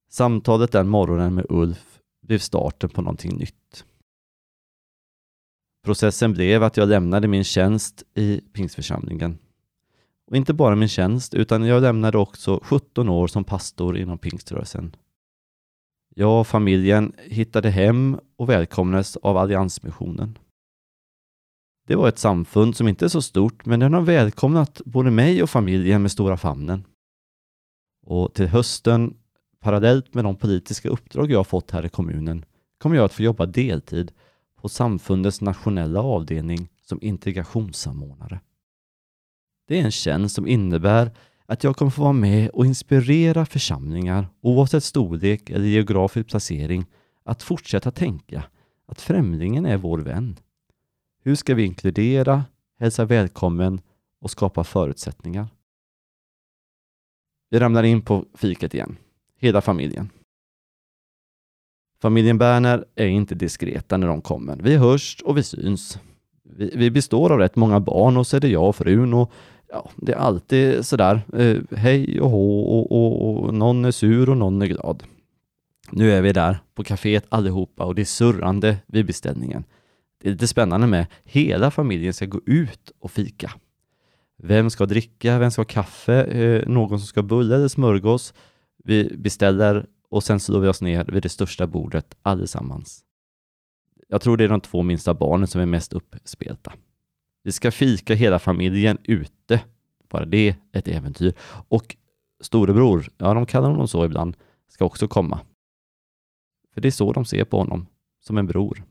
Samtalet 0.09 0.71
den 0.71 0.89
morgonen 0.89 1.35
med 1.35 1.45
Ulf 1.49 1.99
blev 2.21 2.39
starten 2.39 2.89
på 2.89 3.01
någonting 3.01 3.37
nytt. 3.37 3.85
Processen 5.83 6.33
blev 6.33 6.63
att 6.63 6.77
jag 6.77 6.89
lämnade 6.89 7.27
min 7.27 7.43
tjänst 7.43 8.03
i 8.13 8.41
Pingstförsamlingen. 8.53 9.37
Och 10.27 10.37
inte 10.37 10.53
bara 10.53 10.75
min 10.75 10.89
tjänst, 10.89 11.33
utan 11.33 11.63
jag 11.63 11.81
lämnade 11.81 12.17
också 12.17 12.59
17 12.63 13.09
år 13.09 13.27
som 13.27 13.43
pastor 13.43 13.97
inom 13.97 14.17
pingströrelsen. 14.17 14.95
Jag 16.15 16.39
och 16.39 16.47
familjen 16.47 17.13
hittade 17.17 17.69
hem 17.69 18.19
och 18.35 18.49
välkomnades 18.49 19.17
av 19.17 19.37
Alliansmissionen. 19.37 20.37
Det 21.87 21.95
var 21.95 22.07
ett 22.07 22.19
samfund 22.19 22.75
som 22.75 22.87
inte 22.87 23.05
är 23.05 23.09
så 23.09 23.21
stort, 23.21 23.65
men 23.65 23.79
den 23.79 23.93
har 23.93 24.01
välkomnat 24.01 24.81
både 24.85 25.11
mig 25.11 25.43
och 25.43 25.49
familjen 25.49 26.01
med 26.01 26.11
stora 26.11 26.37
famnen. 26.37 26.83
Och 28.05 28.33
till 28.33 28.47
hösten, 28.47 29.17
parallellt 29.59 30.13
med 30.13 30.23
de 30.23 30.35
politiska 30.35 30.89
uppdrag 30.89 31.31
jag 31.31 31.39
har 31.39 31.43
fått 31.43 31.71
här 31.71 31.85
i 31.85 31.89
kommunen, 31.89 32.45
kommer 32.77 32.95
jag 32.95 33.05
att 33.05 33.13
få 33.13 33.23
jobba 33.23 33.45
deltid 33.45 34.11
på 34.55 34.69
samfundets 34.69 35.41
nationella 35.41 36.01
avdelning 36.01 36.69
som 36.81 36.99
integrationssamordnare. 37.01 38.39
Det 39.67 39.79
är 39.79 39.83
en 39.83 39.91
tjänst 39.91 40.35
som 40.35 40.47
innebär 40.47 41.11
att 41.51 41.63
jag 41.63 41.75
kommer 41.75 41.91
få 41.91 42.01
vara 42.01 42.13
med 42.13 42.49
och 42.49 42.65
inspirera 42.65 43.45
församlingar, 43.45 44.27
oavsett 44.41 44.83
storlek 44.83 45.49
eller 45.49 45.65
geografisk 45.65 46.27
placering, 46.27 46.85
att 47.23 47.43
fortsätta 47.43 47.91
tänka 47.91 48.43
att 48.85 49.01
främlingen 49.01 49.65
är 49.65 49.77
vår 49.77 49.97
vän. 49.97 50.39
Hur 51.23 51.35
ska 51.35 51.55
vi 51.55 51.63
inkludera, 51.63 52.43
hälsa 52.79 53.05
välkommen 53.05 53.81
och 54.21 54.31
skapa 54.31 54.63
förutsättningar? 54.63 55.47
Vi 57.49 57.59
ramlar 57.59 57.83
in 57.83 58.01
på 58.01 58.25
fiket 58.35 58.73
igen, 58.73 58.97
hela 59.37 59.61
familjen. 59.61 60.09
Familjen 62.01 62.37
Berner 62.37 62.85
är 62.95 63.07
inte 63.07 63.35
diskreta 63.35 63.97
när 63.97 64.07
de 64.07 64.21
kommer. 64.21 64.57
Vi 64.57 64.75
hörs 64.75 65.21
och 65.25 65.37
vi 65.37 65.43
syns. 65.43 65.99
Vi, 66.43 66.71
vi 66.75 66.91
består 66.91 67.31
av 67.31 67.39
rätt 67.39 67.55
många 67.55 67.79
barn 67.79 68.17
och 68.17 68.27
så 68.27 68.35
är 68.35 68.41
det 68.41 68.49
jag 68.49 68.69
och 68.69 68.75
frun 68.75 69.13
och 69.13 69.31
ja, 69.71 69.89
det 69.95 70.11
är 70.11 70.17
alltid 70.17 70.85
sådär 70.85 71.21
eh, 71.33 71.77
hej 71.77 72.21
och 72.21 72.29
hå 72.29 72.61
och, 72.61 72.91
och, 72.91 73.43
och 73.43 73.53
någon 73.53 73.85
är 73.85 73.91
sur 73.91 74.29
och 74.29 74.37
någon 74.37 74.61
är 74.61 74.67
glad. 74.67 75.03
Nu 75.91 76.11
är 76.11 76.21
vi 76.21 76.33
där 76.33 76.59
på 76.75 76.83
kaféet 76.83 77.25
allihopa 77.29 77.85
och 77.85 77.95
det 77.95 78.01
är 78.01 78.05
surrande 78.05 78.77
vid 78.87 79.05
beställningen. 79.05 79.63
Det 80.21 80.27
är 80.27 80.31
lite 80.31 80.47
spännande 80.47 80.87
med 80.87 81.05
hela 81.23 81.71
familjen 81.71 82.13
ska 82.13 82.25
gå 82.25 82.41
ut 82.45 82.91
och 82.99 83.11
fika. 83.11 83.51
Vem 84.37 84.69
ska 84.69 84.85
dricka? 84.85 85.39
Vem 85.39 85.51
ska 85.51 85.59
ha 85.59 85.65
kaffe? 85.65 86.23
Eh, 86.23 86.67
någon 86.67 86.99
som 86.99 87.07
ska 87.07 87.23
bulle 87.23 87.55
eller 87.55 87.67
smörgås? 87.67 88.33
Vi 88.83 89.15
beställer 89.17 89.85
och 90.09 90.23
sen 90.23 90.39
slår 90.39 90.59
vi 90.59 90.67
oss 90.67 90.81
ner 90.81 91.05
vid 91.05 91.23
det 91.23 91.29
största 91.29 91.67
bordet 91.67 92.15
allesammans. 92.21 93.03
Jag 94.07 94.21
tror 94.21 94.37
det 94.37 94.43
är 94.43 94.49
de 94.49 94.61
två 94.61 94.81
minsta 94.81 95.13
barnen 95.13 95.47
som 95.47 95.61
är 95.61 95.65
mest 95.65 95.93
uppspelta. 95.93 96.73
Vi 97.43 97.51
ska 97.51 97.71
fika 97.71 98.15
hela 98.15 98.39
familjen 98.39 98.97
ute. 99.03 99.61
Bara 100.09 100.25
det 100.25 100.55
ett 100.71 100.87
äventyr. 100.87 101.33
Och 101.67 101.95
storebror, 102.39 103.09
ja 103.17 103.33
de 103.33 103.45
kallar 103.45 103.69
honom 103.69 103.87
så 103.87 104.05
ibland, 104.05 104.37
ska 104.67 104.85
också 104.85 105.07
komma. 105.07 105.39
För 106.73 106.81
det 106.81 106.87
är 106.87 106.91
så 106.91 107.13
de 107.13 107.25
ser 107.25 107.43
på 107.43 107.57
honom, 107.57 107.87
som 108.19 108.37
en 108.37 108.47
bror. 108.47 108.83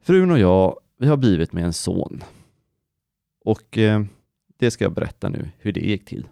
Frun 0.00 0.30
och 0.30 0.38
jag, 0.38 0.80
vi 0.98 1.06
har 1.06 1.16
blivit 1.16 1.52
med 1.52 1.64
en 1.64 1.72
son. 1.72 2.24
Och 3.44 3.78
eh, 3.78 4.04
det 4.56 4.70
ska 4.70 4.84
jag 4.84 4.94
berätta 4.94 5.28
nu, 5.28 5.50
hur 5.58 5.72
det 5.72 5.80
gick 5.80 6.04
till. 6.04 6.26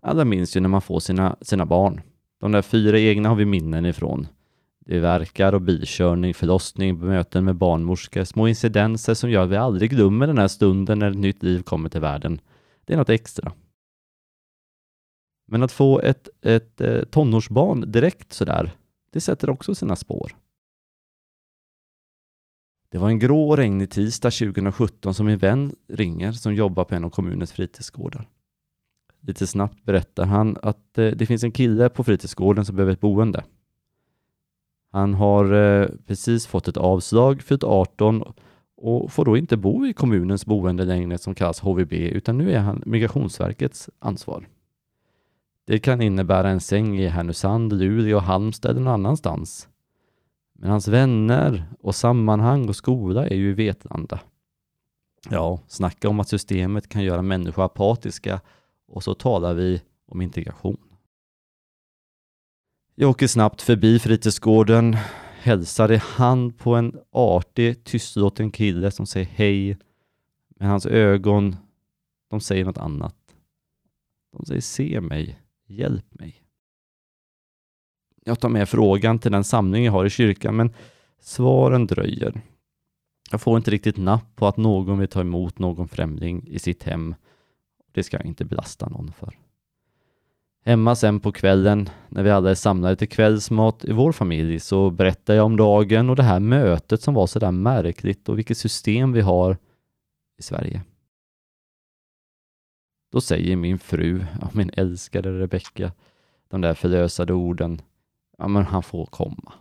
Alla 0.00 0.24
minns 0.24 0.56
ju 0.56 0.60
när 0.60 0.68
man 0.68 0.82
får 0.82 1.00
sina, 1.00 1.36
sina 1.40 1.66
barn. 1.66 2.00
De 2.40 2.52
där 2.52 2.62
fyra 2.62 2.98
egna 2.98 3.28
har 3.28 3.36
vi 3.36 3.44
minnen 3.44 3.86
ifrån. 3.86 4.26
Det 4.88 4.96
är 4.96 5.00
verkar 5.00 5.52
och 5.52 5.60
bilkörning, 5.60 6.34
förlossning, 6.34 6.98
möten 6.98 7.44
med 7.44 7.56
barnmorskor, 7.56 8.24
små 8.24 8.48
incidenser 8.48 9.14
som 9.14 9.30
gör 9.30 9.42
att 9.44 9.50
vi 9.50 9.56
aldrig 9.56 9.90
glömmer 9.90 10.26
den 10.26 10.38
här 10.38 10.48
stunden 10.48 10.98
när 10.98 11.10
ett 11.10 11.16
nytt 11.16 11.42
liv 11.42 11.62
kommer 11.62 11.88
till 11.88 12.00
världen. 12.00 12.40
Det 12.84 12.92
är 12.92 12.96
något 12.96 13.08
extra. 13.08 13.52
Men 15.46 15.62
att 15.62 15.72
få 15.72 16.00
ett, 16.00 16.28
ett, 16.42 16.80
eh, 16.80 17.04
tonårsbarn 17.04 17.92
direkt 17.92 18.32
sådär, 18.32 18.70
det 19.12 19.20
sätter 19.20 19.50
också 19.50 19.74
sina 19.74 19.96
spår. 19.96 20.36
Det 22.90 22.98
var 22.98 23.08
en 23.08 23.18
grå 23.18 23.48
och 23.48 23.56
regnig 23.56 23.90
tisdag 23.90 24.30
2017 24.30 25.14
som 25.14 25.26
min 25.26 25.38
vän 25.38 25.74
ringer 25.88 26.32
som 26.32 26.54
jobbar 26.54 26.84
på 26.84 26.94
en 26.94 27.04
av 27.04 27.10
kommunens 27.10 27.52
fritidsgårdar. 27.52 28.28
Lite 29.20 29.46
snabbt 29.46 29.84
berättar 29.84 30.24
han 30.24 30.56
att 30.62 30.98
eh, 30.98 31.10
det 31.10 31.26
finns 31.26 31.44
en 31.44 31.52
kille 31.52 31.88
på 31.88 32.04
fritidsgården 32.04 32.64
som 32.64 32.76
behöver 32.76 32.92
ett 32.92 33.00
boende. 33.00 33.44
Han 34.92 35.14
har 35.14 35.52
eh, 35.52 35.88
precis 36.06 36.46
fått 36.46 36.68
ett 36.68 36.76
avslag, 36.76 37.42
fyllt 37.42 37.64
18 37.64 38.24
och 38.76 39.12
får 39.12 39.24
då 39.24 39.36
inte 39.36 39.56
bo 39.56 39.86
i 39.86 39.92
kommunens 39.92 40.46
boende 40.46 40.84
längre 40.84 41.18
som 41.18 41.34
kallas 41.34 41.60
HVB 41.60 41.92
utan 41.92 42.38
nu 42.38 42.52
är 42.52 42.58
han 42.58 42.82
Migrationsverkets 42.86 43.90
ansvar. 43.98 44.48
Det 45.66 45.78
kan 45.78 46.02
innebära 46.02 46.50
en 46.50 46.60
säng 46.60 46.98
i 46.98 47.06
Härnösand, 47.06 47.72
Luleå, 47.72 48.18
Halmstad 48.18 48.70
eller 48.70 48.80
någon 48.80 48.94
annanstans. 48.94 49.68
Men 50.52 50.70
hans 50.70 50.88
vänner 50.88 51.64
och 51.80 51.94
sammanhang 51.94 52.68
och 52.68 52.76
skola 52.76 53.26
är 53.26 53.34
ju 53.34 53.50
i 53.50 53.54
Vetlanda. 53.54 54.20
Ja, 55.30 55.60
snacka 55.66 56.08
om 56.08 56.20
att 56.20 56.28
systemet 56.28 56.88
kan 56.88 57.04
göra 57.04 57.22
människor 57.22 57.64
apatiska 57.64 58.40
och 58.88 59.02
så 59.02 59.14
talar 59.14 59.54
vi 59.54 59.82
om 60.06 60.20
integration. 60.20 60.87
Jag 63.00 63.10
åker 63.10 63.26
snabbt 63.26 63.62
förbi 63.62 63.98
fritidsgården, 63.98 64.96
hälsar 65.40 65.92
i 65.92 65.96
hand 65.96 66.58
på 66.58 66.74
en 66.74 66.98
artig, 67.10 67.84
tystlåten 67.84 68.50
kille 68.50 68.90
som 68.90 69.06
säger 69.06 69.26
hej. 69.26 69.78
Men 70.48 70.68
hans 70.68 70.86
ögon, 70.86 71.56
de 72.30 72.40
säger 72.40 72.64
något 72.64 72.78
annat. 72.78 73.16
De 74.32 74.46
säger 74.46 74.60
se 74.60 75.00
mig, 75.00 75.40
hjälp 75.66 76.04
mig. 76.10 76.42
Jag 78.24 78.40
tar 78.40 78.48
med 78.48 78.68
frågan 78.68 79.18
till 79.18 79.32
den 79.32 79.44
samling 79.44 79.84
jag 79.84 79.92
har 79.92 80.06
i 80.06 80.10
kyrkan, 80.10 80.56
men 80.56 80.74
svaren 81.20 81.86
dröjer. 81.86 82.40
Jag 83.30 83.40
får 83.40 83.56
inte 83.56 83.70
riktigt 83.70 83.96
napp 83.96 84.36
på 84.36 84.46
att 84.46 84.56
någon 84.56 84.98
vill 84.98 85.08
ta 85.08 85.20
emot 85.20 85.58
någon 85.58 85.88
främling 85.88 86.48
i 86.48 86.58
sitt 86.58 86.82
hem. 86.82 87.14
Det 87.92 88.02
ska 88.02 88.16
jag 88.16 88.26
inte 88.26 88.44
belasta 88.44 88.88
någon 88.88 89.12
för. 89.12 89.47
Hemma 90.64 90.94
sen 90.94 91.20
på 91.20 91.32
kvällen, 91.32 91.88
när 92.08 92.22
vi 92.22 92.30
alla 92.30 92.50
är 92.50 92.54
samlade 92.54 92.96
till 92.96 93.08
kvällsmat 93.08 93.84
i 93.84 93.92
vår 93.92 94.12
familj, 94.12 94.60
så 94.60 94.90
berättar 94.90 95.34
jag 95.34 95.46
om 95.46 95.56
dagen 95.56 96.10
och 96.10 96.16
det 96.16 96.22
här 96.22 96.40
mötet 96.40 97.02
som 97.02 97.14
var 97.14 97.26
så 97.26 97.38
där 97.38 97.52
märkligt 97.52 98.28
och 98.28 98.38
vilket 98.38 98.58
system 98.58 99.12
vi 99.12 99.20
har 99.20 99.56
i 100.38 100.42
Sverige. 100.42 100.82
Då 103.12 103.20
säger 103.20 103.56
min 103.56 103.78
fru, 103.78 104.24
min 104.52 104.70
älskade 104.74 105.38
Rebecka, 105.38 105.92
de 106.48 106.60
där 106.60 106.74
förlösade 106.74 107.32
orden 107.32 107.82
ja 108.38 108.48
men 108.48 108.64
han 108.64 108.82
får 108.82 109.06
komma. 109.06 109.52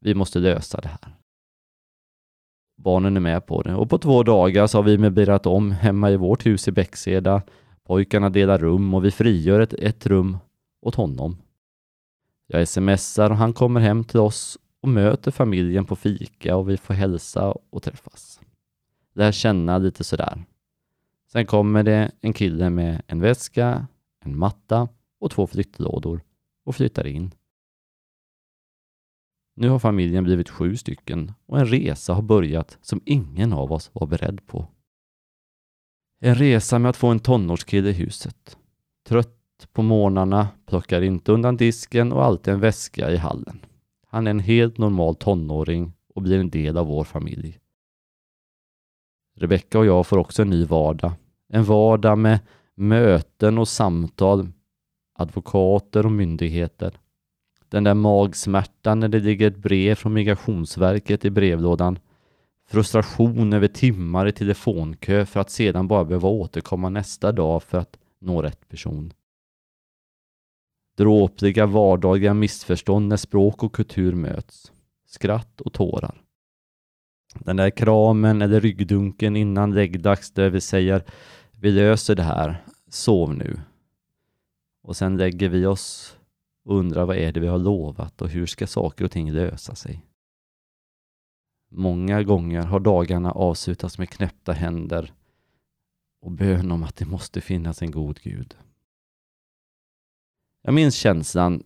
Vi 0.00 0.14
måste 0.14 0.38
lösa 0.38 0.80
det 0.80 0.88
här. 0.88 1.16
Barnen 2.76 3.16
är 3.16 3.20
med 3.20 3.46
på 3.46 3.62
det 3.62 3.74
och 3.74 3.90
på 3.90 3.98
två 3.98 4.22
dagar 4.22 4.66
så 4.66 4.78
har 4.78 4.82
vi 4.82 4.98
möblerat 4.98 5.46
om 5.46 5.70
hemma 5.70 6.10
i 6.10 6.16
vårt 6.16 6.46
hus 6.46 6.68
i 6.68 6.72
Bäckseda. 6.72 7.42
Pojkarna 7.90 8.30
delar 8.30 8.58
rum 8.58 8.94
och 8.94 9.04
vi 9.04 9.10
frigör 9.10 9.60
ett, 9.60 9.72
ett 9.72 10.06
rum 10.06 10.38
åt 10.80 10.94
honom. 10.94 11.36
Jag 12.46 12.68
smsar 12.68 13.30
och 13.30 13.36
han 13.36 13.52
kommer 13.52 13.80
hem 13.80 14.04
till 14.04 14.20
oss 14.20 14.58
och 14.80 14.88
möter 14.88 15.30
familjen 15.30 15.84
på 15.84 15.96
fika 15.96 16.56
och 16.56 16.68
vi 16.68 16.76
får 16.76 16.94
hälsa 16.94 17.54
och 17.70 17.82
träffas. 17.82 18.40
Lär 19.14 19.32
känna 19.32 19.78
lite 19.78 20.04
sådär. 20.04 20.44
Sen 21.32 21.46
kommer 21.46 21.82
det 21.82 22.10
en 22.20 22.32
kille 22.32 22.70
med 22.70 23.02
en 23.06 23.20
väska, 23.20 23.86
en 24.24 24.38
matta 24.38 24.88
och 25.20 25.30
två 25.30 25.46
flyttlådor 25.46 26.20
och 26.64 26.76
flyttar 26.76 27.06
in. 27.06 27.34
Nu 29.56 29.68
har 29.68 29.78
familjen 29.78 30.24
blivit 30.24 30.48
sju 30.48 30.76
stycken 30.76 31.32
och 31.46 31.58
en 31.58 31.66
resa 31.66 32.14
har 32.14 32.22
börjat 32.22 32.78
som 32.82 33.00
ingen 33.04 33.52
av 33.52 33.72
oss 33.72 33.90
var 33.92 34.06
beredd 34.06 34.46
på. 34.46 34.68
En 36.20 36.34
resa 36.34 36.78
med 36.78 36.88
att 36.88 36.96
få 36.96 37.08
en 37.08 37.20
tonårskille 37.20 37.90
i 37.90 37.92
huset. 37.92 38.56
Trött 39.08 39.68
på 39.72 39.82
morgnarna, 39.82 40.48
plockar 40.66 41.02
inte 41.02 41.32
undan 41.32 41.56
disken 41.56 42.12
och 42.12 42.24
alltid 42.24 42.54
en 42.54 42.60
väska 42.60 43.10
i 43.10 43.16
hallen. 43.16 43.60
Han 44.06 44.26
är 44.26 44.30
en 44.30 44.40
helt 44.40 44.78
normal 44.78 45.14
tonåring 45.14 45.92
och 46.14 46.22
blir 46.22 46.38
en 46.38 46.50
del 46.50 46.78
av 46.78 46.86
vår 46.86 47.04
familj. 47.04 47.58
Rebecka 49.36 49.78
och 49.78 49.86
jag 49.86 50.06
får 50.06 50.18
också 50.18 50.42
en 50.42 50.50
ny 50.50 50.64
vardag. 50.64 51.12
En 51.48 51.64
vardag 51.64 52.18
med 52.18 52.38
möten 52.74 53.58
och 53.58 53.68
samtal, 53.68 54.48
advokater 55.14 56.06
och 56.06 56.12
myndigheter 56.12 56.98
den 57.70 57.84
där 57.84 57.94
magsmärtan 57.94 59.00
när 59.00 59.08
det 59.08 59.20
ligger 59.20 59.46
ett 59.46 59.56
brev 59.56 59.94
från 59.94 60.12
Migrationsverket 60.12 61.24
i 61.24 61.30
brevlådan. 61.30 61.98
Frustration 62.70 63.52
över 63.52 63.68
timmar 63.68 64.26
i 64.26 64.32
telefonkö 64.32 65.26
för 65.26 65.40
att 65.40 65.50
sedan 65.50 65.88
bara 65.88 66.04
behöva 66.04 66.28
återkomma 66.28 66.88
nästa 66.88 67.32
dag 67.32 67.62
för 67.62 67.78
att 67.78 67.98
nå 68.18 68.42
rätt 68.42 68.68
person. 68.68 69.12
Dråpliga 70.96 71.66
vardagliga 71.66 72.34
missförstånd 72.34 73.08
när 73.08 73.16
språk 73.16 73.62
och 73.62 73.72
kultur 73.72 74.14
möts. 74.14 74.72
Skratt 75.06 75.60
och 75.60 75.72
tårar. 75.72 76.22
Den 77.34 77.56
där 77.56 77.70
kramen 77.70 78.42
eller 78.42 78.60
ryggdunken 78.60 79.36
innan 79.36 79.74
läggdags 79.74 80.30
där 80.30 80.50
vi 80.50 80.60
säger 80.60 81.04
vi 81.50 81.70
löser 81.70 82.14
det 82.14 82.22
här, 82.22 82.64
sov 82.88 83.34
nu. 83.34 83.60
Och 84.82 84.96
sen 84.96 85.16
lägger 85.16 85.48
vi 85.48 85.66
oss 85.66 86.16
och 86.64 86.76
undrar 86.76 87.06
vad 87.06 87.16
är 87.16 87.32
det 87.32 87.40
vi 87.40 87.46
har 87.46 87.58
lovat 87.58 88.22
och 88.22 88.28
hur 88.28 88.46
ska 88.46 88.66
saker 88.66 89.04
och 89.04 89.10
ting 89.10 89.32
lösa 89.32 89.74
sig. 89.74 90.04
Många 91.72 92.22
gånger 92.22 92.62
har 92.62 92.80
dagarna 92.80 93.30
avslutats 93.30 93.98
med 93.98 94.10
knäppta 94.10 94.52
händer 94.52 95.12
och 96.22 96.30
bön 96.30 96.72
om 96.72 96.82
att 96.82 96.96
det 96.96 97.06
måste 97.06 97.40
finnas 97.40 97.82
en 97.82 97.90
god 97.90 98.20
Gud. 98.22 98.56
Jag 100.62 100.74
minns 100.74 100.94
känslan, 100.94 101.62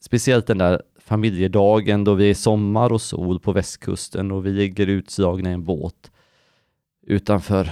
speciellt 0.00 0.46
den 0.46 0.58
där 0.58 0.82
familjedagen 0.96 2.04
då 2.04 2.14
vi 2.14 2.30
är 2.30 2.34
sommar 2.34 2.92
och 2.92 3.02
sol 3.02 3.40
på 3.40 3.52
västkusten 3.52 4.32
och 4.32 4.46
vi 4.46 4.52
ligger 4.52 4.86
utslagna 4.86 5.50
i 5.50 5.52
en 5.52 5.64
båt 5.64 6.10
utanför 7.02 7.70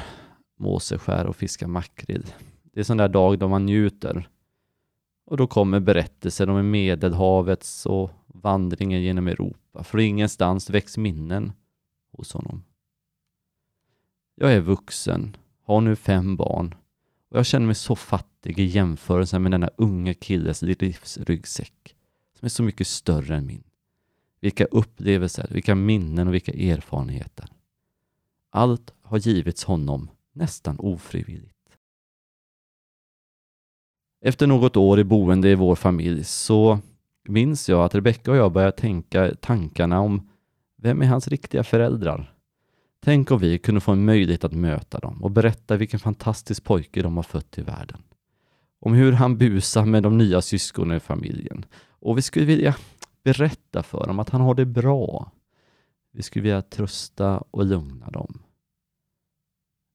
Måseskär 0.58 1.26
och 1.26 1.36
fiskar 1.36 1.66
makrill. 1.66 2.26
Det 2.62 2.78
är 2.78 2.80
en 2.80 2.84
sån 2.84 2.96
där 2.96 3.08
dag 3.08 3.38
då 3.38 3.48
man 3.48 3.66
njuter. 3.66 4.28
Och 5.26 5.36
då 5.36 5.46
kommer 5.46 5.80
berättelsen 5.80 6.48
om 6.48 6.70
Medelhavets 6.70 7.86
och 7.86 8.10
vandringen 8.26 9.02
genom 9.02 9.28
Europa. 9.28 9.84
För 9.84 9.98
ingenstans 9.98 10.70
väcks 10.70 10.96
minnen 10.96 11.52
hos 12.12 12.32
honom. 12.32 12.64
Jag 14.34 14.52
är 14.52 14.60
vuxen, 14.60 15.36
har 15.64 15.80
nu 15.80 15.96
fem 15.96 16.36
barn 16.36 16.74
och 17.30 17.38
jag 17.38 17.46
känner 17.46 17.66
mig 17.66 17.74
så 17.74 17.96
fattig 17.96 18.58
i 18.58 18.64
jämförelse 18.64 19.38
med 19.38 19.52
denna 19.52 19.70
unga 19.76 20.14
killes 20.14 20.62
livsryggsäck 20.62 21.96
som 22.38 22.46
är 22.46 22.50
så 22.50 22.62
mycket 22.62 22.86
större 22.86 23.36
än 23.36 23.46
min. 23.46 23.64
Vilka 24.40 24.64
upplevelser, 24.64 25.48
vilka 25.50 25.74
minnen 25.74 26.28
och 26.28 26.34
vilka 26.34 26.52
erfarenheter. 26.52 27.48
Allt 28.50 28.94
har 29.02 29.18
givits 29.18 29.64
honom 29.64 30.10
nästan 30.32 30.78
ofrivilligt. 30.78 31.56
Efter 34.20 34.46
något 34.46 34.76
år 34.76 35.00
i 35.00 35.04
boende 35.04 35.50
i 35.50 35.54
vår 35.54 35.74
familj 35.74 36.24
så 36.24 36.78
minns 37.28 37.68
jag 37.68 37.84
att 37.84 37.94
Rebecka 37.94 38.30
och 38.30 38.36
jag 38.36 38.52
började 38.52 38.76
tänka 38.76 39.34
tankarna 39.34 40.00
om 40.00 40.29
vem 40.82 41.02
är 41.02 41.06
hans 41.06 41.28
riktiga 41.28 41.64
föräldrar? 41.64 42.34
Tänk 43.00 43.30
om 43.30 43.38
vi 43.38 43.58
kunde 43.58 43.80
få 43.80 43.92
en 43.92 44.04
möjlighet 44.04 44.44
att 44.44 44.52
möta 44.52 44.98
dem 44.98 45.22
och 45.22 45.30
berätta 45.30 45.76
vilken 45.76 46.00
fantastisk 46.00 46.64
pojke 46.64 47.02
de 47.02 47.16
har 47.16 47.22
fött 47.22 47.50
till 47.50 47.64
världen. 47.64 48.02
Om 48.80 48.92
hur 48.92 49.12
han 49.12 49.38
busar 49.38 49.84
med 49.84 50.02
de 50.02 50.18
nya 50.18 50.42
syskonen 50.42 50.96
i 50.96 51.00
familjen. 51.00 51.64
Och 51.88 52.18
vi 52.18 52.22
skulle 52.22 52.46
vilja 52.46 52.76
berätta 53.22 53.82
för 53.82 54.06
dem 54.06 54.18
att 54.18 54.30
han 54.30 54.40
har 54.40 54.54
det 54.54 54.66
bra. 54.66 55.32
Vi 56.12 56.22
skulle 56.22 56.42
vilja 56.42 56.62
trösta 56.62 57.38
och 57.50 57.66
lugna 57.66 58.10
dem. 58.10 58.42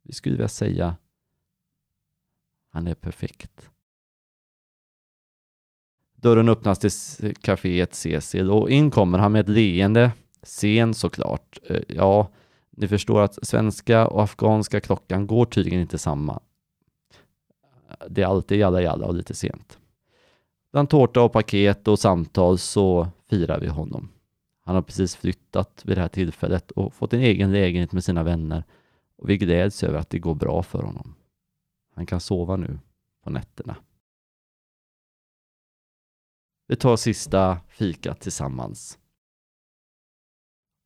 Vi 0.04 0.13
skulle 0.13 0.36
vilja 0.36 0.48
säga 0.48 0.95
han 2.76 2.88
är 2.88 2.95
perfekt. 2.95 3.69
Dörren 6.15 6.50
öppnas 6.50 6.80
till 6.80 7.36
kaféet 7.36 7.93
Cecil 7.93 8.52
och 8.52 8.69
in 8.69 8.91
kommer 8.91 9.17
han 9.17 9.32
med 9.32 9.41
ett 9.41 9.50
leende, 9.50 10.12
sen 10.46 10.94
såklart. 10.94 11.60
Eh, 11.70 11.82
ja, 11.88 12.30
ni 12.70 12.88
förstår 12.88 13.22
att 13.22 13.48
svenska 13.48 14.08
och 14.08 14.24
afghanska 14.24 14.82
klockan 14.82 15.28
går 15.28 15.46
tydligen 15.46 15.82
inte 15.82 15.98
samma. 15.98 16.40
Det 18.10 18.22
är 18.22 18.26
alltid 18.26 18.60
jalla 18.60 18.82
jalla 18.82 19.06
och 19.06 19.16
lite 19.16 19.36
sent. 19.36 19.80
Bland 20.72 20.90
tårta 20.90 21.22
och 21.22 21.34
paket 21.34 21.88
och 21.88 22.00
samtal 22.00 22.58
så 22.58 23.08
firar 23.30 23.60
vi 23.60 23.68
honom. 23.68 24.10
Han 24.60 24.76
har 24.76 24.82
precis 24.82 25.16
flyttat 25.16 25.82
vid 25.86 25.98
det 25.98 26.02
här 26.02 26.08
tillfället 26.08 26.72
och 26.72 26.94
fått 26.94 27.14
en 27.14 27.20
egen 27.20 27.52
lägenhet 27.52 27.92
med 27.92 28.04
sina 28.04 28.24
vänner 28.24 28.64
och 29.18 29.30
vi 29.30 29.38
gläds 29.38 29.84
över 29.84 30.00
att 30.00 30.10
det 30.10 30.20
går 30.20 30.36
bra 30.36 30.64
för 30.64 30.84
honom. 30.84 31.16
Han 31.96 32.06
kan 32.06 32.20
sova 32.20 32.56
nu 32.56 32.80
på 33.24 33.30
nätterna. 33.30 33.76
Vi 36.68 36.76
tar 36.76 36.96
sista 36.96 37.60
fikat 37.68 38.20
tillsammans. 38.20 39.00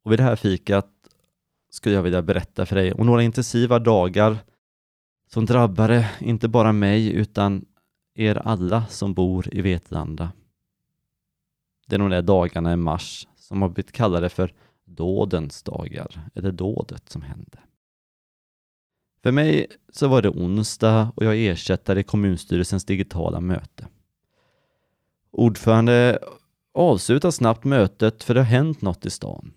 Och 0.04 0.12
vid 0.12 0.20
det 0.20 0.24
här 0.24 0.36
fikat 0.36 0.90
skulle 1.70 1.96
jag 1.96 2.04
vilja 2.04 2.22
berätta 2.22 2.66
för 2.66 2.76
dig 2.76 2.94
om 2.94 3.06
några 3.06 3.24
intensiva 3.24 3.80
dagar 3.80 4.38
som 5.28 5.46
drabbade 5.46 6.10
inte 6.20 6.48
bara 6.48 6.72
mig 6.72 7.12
utan 7.12 7.66
er 8.16 8.36
alla 8.36 8.86
som 8.86 9.14
bor 9.14 9.56
i 9.56 9.62
Vetlanda. 9.62 10.32
Det 11.88 11.96
är 11.96 12.00
de 12.00 12.10
där 12.10 12.22
dagarna 12.22 12.74
i 12.74 12.76
mars 12.76 13.28
som 13.36 13.62
har 13.62 13.70
blivit 13.70 13.92
kallade 13.92 14.30
för 14.30 14.54
dådens 14.86 15.64
dagar, 15.64 16.30
eller 16.36 16.52
dådet 16.52 17.10
som 17.10 17.22
hände. 17.22 17.60
För 19.24 19.32
mig 19.32 19.68
så 19.92 20.08
var 20.08 20.22
det 20.22 20.30
onsdag 20.30 21.12
och 21.16 21.26
jag 21.26 21.38
ersättare 21.38 22.00
i 22.00 22.04
kommunstyrelsens 22.04 22.86
digitala 22.86 23.40
möte. 23.40 23.88
Ordförande 25.32 26.20
avslutar 26.74 27.32
snabbt 27.32 27.64
mötet 27.64 28.24
för 28.24 28.34
det 28.34 28.40
har 28.40 28.46
hänt 28.46 28.82
något 28.82 29.06
i 29.06 29.10
stan. 29.10 29.54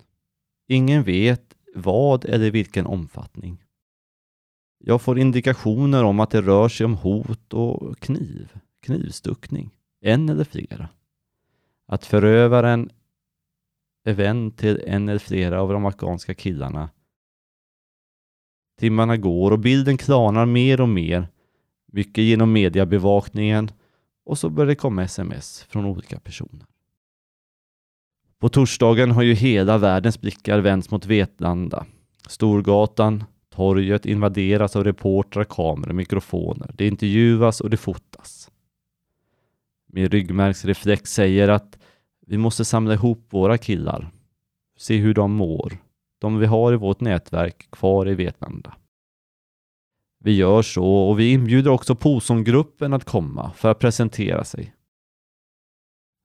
Ingen 0.73 1.03
vet 1.03 1.55
vad 1.75 2.25
eller 2.25 2.51
vilken 2.51 2.85
omfattning. 2.85 3.63
Jag 4.77 5.01
får 5.01 5.19
indikationer 5.19 6.03
om 6.03 6.19
att 6.19 6.29
det 6.29 6.41
rör 6.41 6.69
sig 6.69 6.85
om 6.85 6.95
hot 6.95 7.53
och 7.53 7.99
kniv, 7.99 8.53
knivstuckning, 8.79 9.69
en 10.01 10.29
eller 10.29 10.43
flera. 10.43 10.89
Att 11.85 12.05
förövaren 12.05 12.89
är 14.03 14.13
vän 14.13 14.51
till 14.51 14.81
en 14.85 15.09
eller 15.09 15.19
flera 15.19 15.61
av 15.61 15.73
de 15.73 15.85
afghanska 15.85 16.33
killarna. 16.33 16.89
Timmarna 18.79 19.17
går 19.17 19.51
och 19.51 19.59
bilden 19.59 19.97
klarnar 19.97 20.45
mer 20.45 20.81
och 20.81 20.89
mer, 20.89 21.27
mycket 21.85 22.23
genom 22.23 22.53
mediebevakningen 22.53 23.71
och 24.25 24.37
så 24.37 24.49
börjar 24.49 24.67
det 24.67 24.75
komma 24.75 25.03
sms 25.03 25.63
från 25.63 25.85
olika 25.85 26.19
personer. 26.19 26.72
På 28.43 28.49
torsdagen 28.49 29.11
har 29.11 29.23
ju 29.23 29.33
hela 29.33 29.77
världens 29.77 30.21
blickar 30.21 30.59
vänts 30.59 30.91
mot 30.91 31.05
Vetlanda. 31.05 31.85
Storgatan, 32.27 33.23
torget 33.55 34.05
invaderas 34.05 34.75
av 34.75 34.83
reportrar, 34.83 35.43
kameror, 35.43 35.93
mikrofoner. 35.93 36.71
Det 36.73 36.87
intervjuas 36.87 37.61
och 37.61 37.69
det 37.69 37.77
fotas. 37.77 38.51
Min 39.87 40.09
ryggmärgsreflex 40.09 41.13
säger 41.13 41.47
att 41.47 41.79
vi 42.27 42.37
måste 42.37 42.65
samla 42.65 42.93
ihop 42.93 43.27
våra 43.29 43.57
killar. 43.57 44.11
Se 44.77 44.97
hur 44.97 45.13
de 45.13 45.31
mår. 45.33 45.77
De 46.19 46.39
vi 46.39 46.45
har 46.45 46.73
i 46.73 46.77
vårt 46.77 47.01
nätverk 47.01 47.71
kvar 47.71 48.09
i 48.09 48.15
Vetlanda. 48.15 48.73
Vi 50.23 50.35
gör 50.35 50.61
så 50.61 50.85
och 50.85 51.19
vi 51.19 51.31
inbjuder 51.31 51.71
också 51.71 51.95
Posongruppen 51.95 52.93
att 52.93 53.05
komma 53.05 53.51
för 53.55 53.71
att 53.71 53.79
presentera 53.79 54.43
sig. 54.43 54.73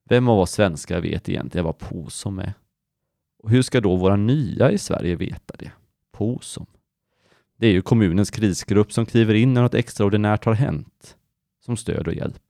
Vem 0.09 0.29
av 0.29 0.39
oss 0.39 0.51
svenskar 0.53 1.01
vet 1.01 1.29
egentligen 1.29 1.65
vad 1.65 1.79
POSOM 1.79 2.39
är? 2.39 2.55
Och 3.43 3.51
hur 3.51 3.63
ska 3.63 3.81
då 3.81 3.97
våra 3.97 4.17
nya 4.17 4.71
i 4.71 4.79
Sverige 4.79 5.17
veta 5.17 5.57
det? 5.59 5.73
POSOM. 6.13 6.67
Det 7.57 7.67
är 7.67 7.73
ju 7.73 7.83
kommunens 7.83 8.31
krisgrupp 8.31 8.93
som 8.93 9.07
kliver 9.07 9.35
in 9.35 9.55
när 9.55 9.63
något 9.63 9.75
extraordinärt 9.75 10.45
har 10.45 10.55
hänt, 10.55 11.17
som 11.65 11.77
stöd 11.77 12.09
och 12.09 12.15
hjälp. 12.15 12.43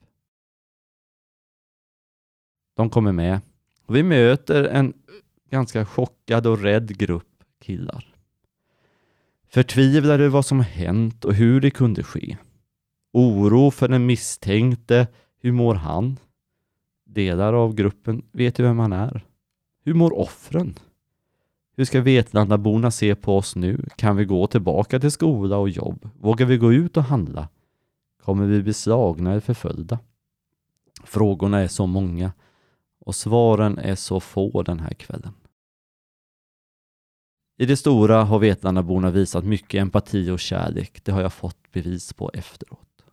De 2.77 2.91
kommer 2.91 3.13
med 3.13 3.41
och 3.87 3.97
vi 3.97 4.03
möter 4.03 4.65
en 4.65 4.93
ganska 5.51 5.87
chockad 5.87 6.47
och 6.47 6.63
rädd 6.63 6.99
grupp 6.99 7.45
killar. 7.61 8.15
Förtvivlade 9.47 10.25
över 10.25 10.29
vad 10.29 10.47
som 10.47 10.61
hänt 10.61 11.25
och 11.25 11.35
hur 11.35 11.61
det 11.61 11.71
kunde 11.71 12.03
ske. 12.03 12.37
Oro 13.13 13.71
för 13.71 13.89
den 13.89 14.07
misstänkte. 14.07 15.07
Hur 15.41 15.53
mår 15.53 15.75
han? 15.75 16.17
Delar 17.09 17.53
av 17.53 17.75
gruppen 17.75 18.23
vet 18.33 18.59
ju 18.59 18.63
vem 18.63 18.79
han 18.79 18.93
är. 18.93 19.25
Hur 19.85 19.95
mår 19.95 20.19
offren? 20.19 20.79
Hur 21.77 21.85
ska 21.85 22.01
Vetlandaborna 22.01 22.91
se 22.91 23.15
på 23.15 23.37
oss 23.37 23.57
nu? 23.57 23.87
Kan 23.97 24.17
vi 24.17 24.25
gå 24.25 24.47
tillbaka 24.47 25.01
till 25.01 25.11
skola 25.11 25.57
och 25.57 25.69
jobb? 25.69 26.09
Vågar 26.21 26.47
vi 26.47 26.57
gå 26.57 26.73
ut 26.73 26.97
och 26.97 27.03
handla? 27.03 27.49
Kommer 28.23 28.47
vi 28.47 28.63
bli 28.63 28.73
slagna 28.73 29.31
eller 29.31 29.41
förföljda? 29.41 29.99
Frågorna 31.05 31.59
är 31.59 31.69
så 31.69 31.87
många 31.87 32.33
och 33.01 33.15
svaren 33.15 33.79
är 33.79 33.95
så 33.95 34.21
få 34.21 34.63
den 34.63 34.81
här 34.81 34.95
kvällen. 34.95 35.33
I 37.57 37.67
det 37.67 37.77
stora 37.77 38.25
har 38.25 38.39
Vetlandaborna 38.39 39.11
visat 39.11 39.45
mycket 39.45 39.81
empati 39.81 40.31
och 40.31 40.41
kärlek. 40.41 41.05
Det 41.05 41.13
har 41.13 41.23
jag 41.23 41.33
fått 41.33 41.73
bevis 41.73 42.13
på 42.13 42.31
efteråt. 42.35 43.05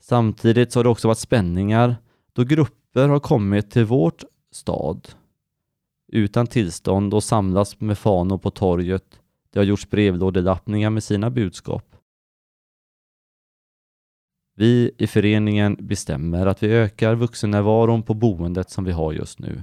Samtidigt 0.00 0.72
så 0.72 0.78
har 0.78 0.84
det 0.84 0.90
också 0.90 1.08
varit 1.08 1.18
spänningar 1.18 1.96
då 2.32 2.44
grupper 2.44 2.83
har 3.00 3.20
kommit 3.20 3.70
till 3.70 3.84
vårt 3.84 4.24
stad 4.50 5.08
utan 6.08 6.46
tillstånd 6.46 7.14
och 7.14 7.24
samlats 7.24 7.80
med 7.80 7.98
fanor 7.98 8.38
på 8.38 8.50
torget. 8.50 9.20
Det 9.50 9.58
har 9.58 9.64
gjorts 9.64 9.90
brevlådelappningar 9.90 10.90
med 10.90 11.04
sina 11.04 11.30
budskap. 11.30 11.96
Vi 14.56 14.90
i 14.98 15.06
föreningen 15.06 15.76
bestämmer 15.80 16.46
att 16.46 16.62
vi 16.62 16.72
ökar 16.72 17.14
vuxennärvaron 17.14 18.02
på 18.02 18.14
boendet 18.14 18.70
som 18.70 18.84
vi 18.84 18.92
har 18.92 19.12
just 19.12 19.38
nu. 19.38 19.62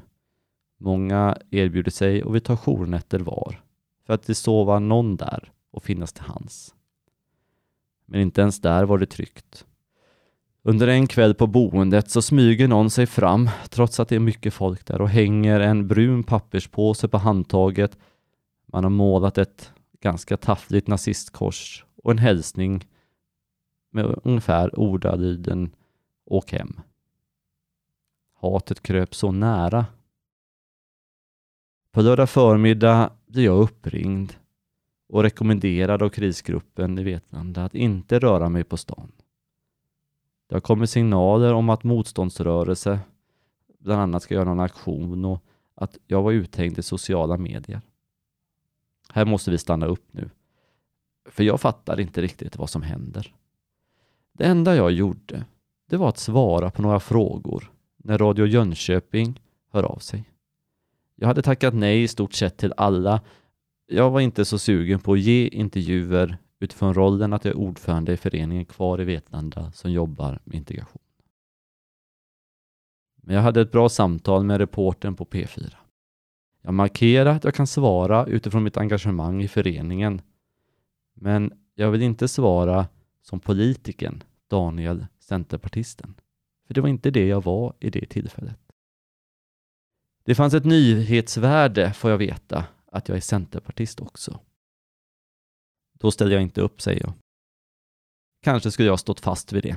Många 0.80 1.38
erbjuder 1.52 1.92
sig 1.92 2.24
och 2.24 2.36
vi 2.36 2.40
tar 2.40 2.56
journätter 2.56 3.20
var 3.20 3.62
för 4.06 4.14
att 4.14 4.24
det 4.24 4.36
sova 4.36 4.80
någon 4.80 5.16
där 5.16 5.52
och 5.72 5.84
finnas 5.84 6.14
till 6.14 6.24
hands. 6.24 6.76
Men 8.06 8.22
inte 8.22 8.42
ens 8.42 8.62
där 8.62 8.86
var 8.86 8.98
det 8.98 9.06
tryggt. 9.06 9.66
Under 10.64 10.88
en 10.88 11.08
kväll 11.08 11.34
på 11.34 11.48
boendet 11.48 12.10
så 12.10 12.22
smyger 12.22 12.68
någon 12.68 12.90
sig 12.90 13.06
fram 13.06 13.50
trots 13.70 14.00
att 14.00 14.10
det 14.10 14.16
är 14.16 14.20
mycket 14.20 14.54
folk 14.54 14.86
där 14.86 15.02
och 15.02 15.10
hänger 15.10 15.60
en 15.60 15.88
brun 15.88 16.24
papperspåse 16.24 17.08
på 17.08 17.18
handtaget. 17.18 17.98
Man 18.66 18.84
har 18.84 18.92
målat 18.92 19.38
ett 19.38 19.72
ganska 20.02 20.38
taffligt 20.38 20.88
nazistkors 20.88 21.86
och 22.04 22.12
en 22.12 22.18
hälsning 22.18 22.88
med 23.92 24.20
ungefär 24.24 24.80
ordalyden 24.80 25.76
Åk 26.26 26.52
hem. 26.52 26.80
Hatet 28.34 28.82
kröp 28.82 29.16
så 29.16 29.32
nära. 29.32 29.86
På 31.92 32.02
lördag 32.02 32.30
förmiddag 32.30 33.12
blir 33.26 33.46
jag 33.46 33.60
uppringd 33.62 34.34
och 35.10 35.24
rekommenderad 35.24 36.02
av 36.02 36.10
krisgruppen 36.10 37.00
i 37.00 37.04
Vetlanda 37.04 37.66
att 37.66 37.76
inte 37.76 38.20
röra 38.20 38.50
mig 38.50 38.64
på 38.64 38.78
stan. 38.78 39.12
Det 40.52 40.56
har 40.56 40.62
kommit 40.62 40.90
signaler 40.90 41.54
om 41.54 41.70
att 41.70 41.84
motståndsrörelse 41.84 43.00
bland 43.80 44.02
annat 44.02 44.24
ska 44.24 44.34
göra 44.34 44.46
någon 44.46 44.60
aktion 44.60 45.26
och 45.26 45.44
att 45.76 45.98
jag 46.08 46.22
var 46.22 46.32
uthängd 46.32 46.80
i 46.80 46.84
sociala 46.84 47.38
medier. 47.38 47.82
Här 49.10 49.26
måste 49.26 49.52
vi 49.52 49.58
stanna 49.58 49.86
upp 49.86 50.06
nu. 50.12 50.30
För 51.30 51.44
jag 51.44 51.62
fattar 51.62 52.00
inte 52.00 52.22
riktigt 52.22 52.58
vad 52.58 52.70
som 52.70 52.82
händer. 52.82 53.36
Det 54.34 54.44
enda 54.44 54.76
jag 54.76 54.92
gjorde, 54.92 55.46
det 55.90 55.98
var 55.98 56.10
att 56.10 56.18
svara 56.18 56.72
på 56.72 56.82
några 56.82 57.00
frågor 57.00 57.72
när 57.98 58.18
Radio 58.18 58.46
Jönköping 58.46 59.42
hör 59.70 59.84
av 59.84 60.00
sig. 60.00 60.24
Jag 61.16 61.28
hade 61.28 61.42
tackat 61.42 61.74
nej 61.74 62.04
i 62.04 62.08
stort 62.08 62.34
sett 62.34 62.58
till 62.58 62.74
alla. 62.78 63.22
Jag 63.88 64.12
var 64.12 64.20
inte 64.20 64.46
så 64.46 64.60
sugen 64.60 65.00
på 65.00 65.14
att 65.14 65.20
ge 65.20 65.48
intervjuer 65.48 66.38
utifrån 66.62 66.94
rollen 66.94 67.34
att 67.34 67.46
jag 67.46 67.52
är 67.52 67.58
ordförande 67.58 68.14
i 68.14 68.18
föreningen 68.18 68.66
Kvar 68.66 69.02
i 69.02 69.04
Vetlanda 69.04 69.72
som 69.72 69.92
jobbar 69.92 70.40
med 70.44 70.56
integration. 70.58 71.02
Men 73.16 73.36
jag 73.36 73.42
hade 73.44 73.62
ett 73.62 73.72
bra 73.72 73.90
samtal 73.90 74.44
med 74.44 74.58
reporten 74.58 75.16
på 75.16 75.26
P4. 75.26 75.74
Jag 76.62 76.74
markerar 76.74 77.36
att 77.36 77.44
jag 77.44 77.56
kan 77.56 77.68
svara 77.68 78.26
utifrån 78.26 78.64
mitt 78.64 78.78
engagemang 78.78 79.42
i 79.42 79.48
föreningen. 79.48 80.22
Men 81.14 81.54
jag 81.76 81.92
vill 81.92 82.02
inte 82.02 82.28
svara 82.28 82.88
som 83.22 83.40
politiken 83.40 84.24
Daniel, 84.48 85.06
Centerpartisten. 85.20 86.14
För 86.68 86.74
det 86.74 86.82
var 86.82 86.90
inte 86.90 87.12
det 87.12 87.28
jag 87.28 87.44
var 87.44 87.74
i 87.80 87.90
det 87.90 88.06
tillfället. 88.06 88.60
Det 90.24 90.36
fanns 90.36 90.54
ett 90.54 90.66
nyhetsvärde, 90.66 91.94
får 91.94 92.12
jag 92.12 92.18
veta, 92.18 92.66
att 92.92 93.10
jag 93.10 93.18
är 93.18 93.22
centerpartist 93.22 94.00
också. 94.00 94.40
Då 96.02 96.12
ställer 96.12 96.32
jag 96.32 96.42
inte 96.42 96.62
upp, 96.62 96.82
säger 96.82 97.02
jag. 97.02 97.14
Kanske 98.44 98.72
skulle 98.72 98.88
jag 98.88 99.00
stått 99.00 99.20
fast 99.20 99.54
vid 99.54 99.64
det. 99.64 99.76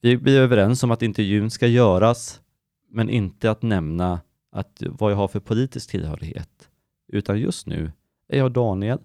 Vi 0.00 0.16
blir 0.16 0.40
överens 0.40 0.82
om 0.82 0.90
att 0.90 1.02
intervjun 1.02 1.50
ska 1.50 1.66
göras, 1.66 2.42
men 2.88 3.10
inte 3.10 3.50
att 3.50 3.62
nämna 3.62 4.20
att 4.50 4.82
vad 4.88 5.12
jag 5.12 5.16
har 5.16 5.28
för 5.28 5.40
politisk 5.40 5.90
tillhörighet, 5.90 6.70
utan 7.08 7.40
just 7.40 7.66
nu 7.66 7.92
är 8.28 8.38
jag 8.38 8.52
Daniel, 8.52 8.98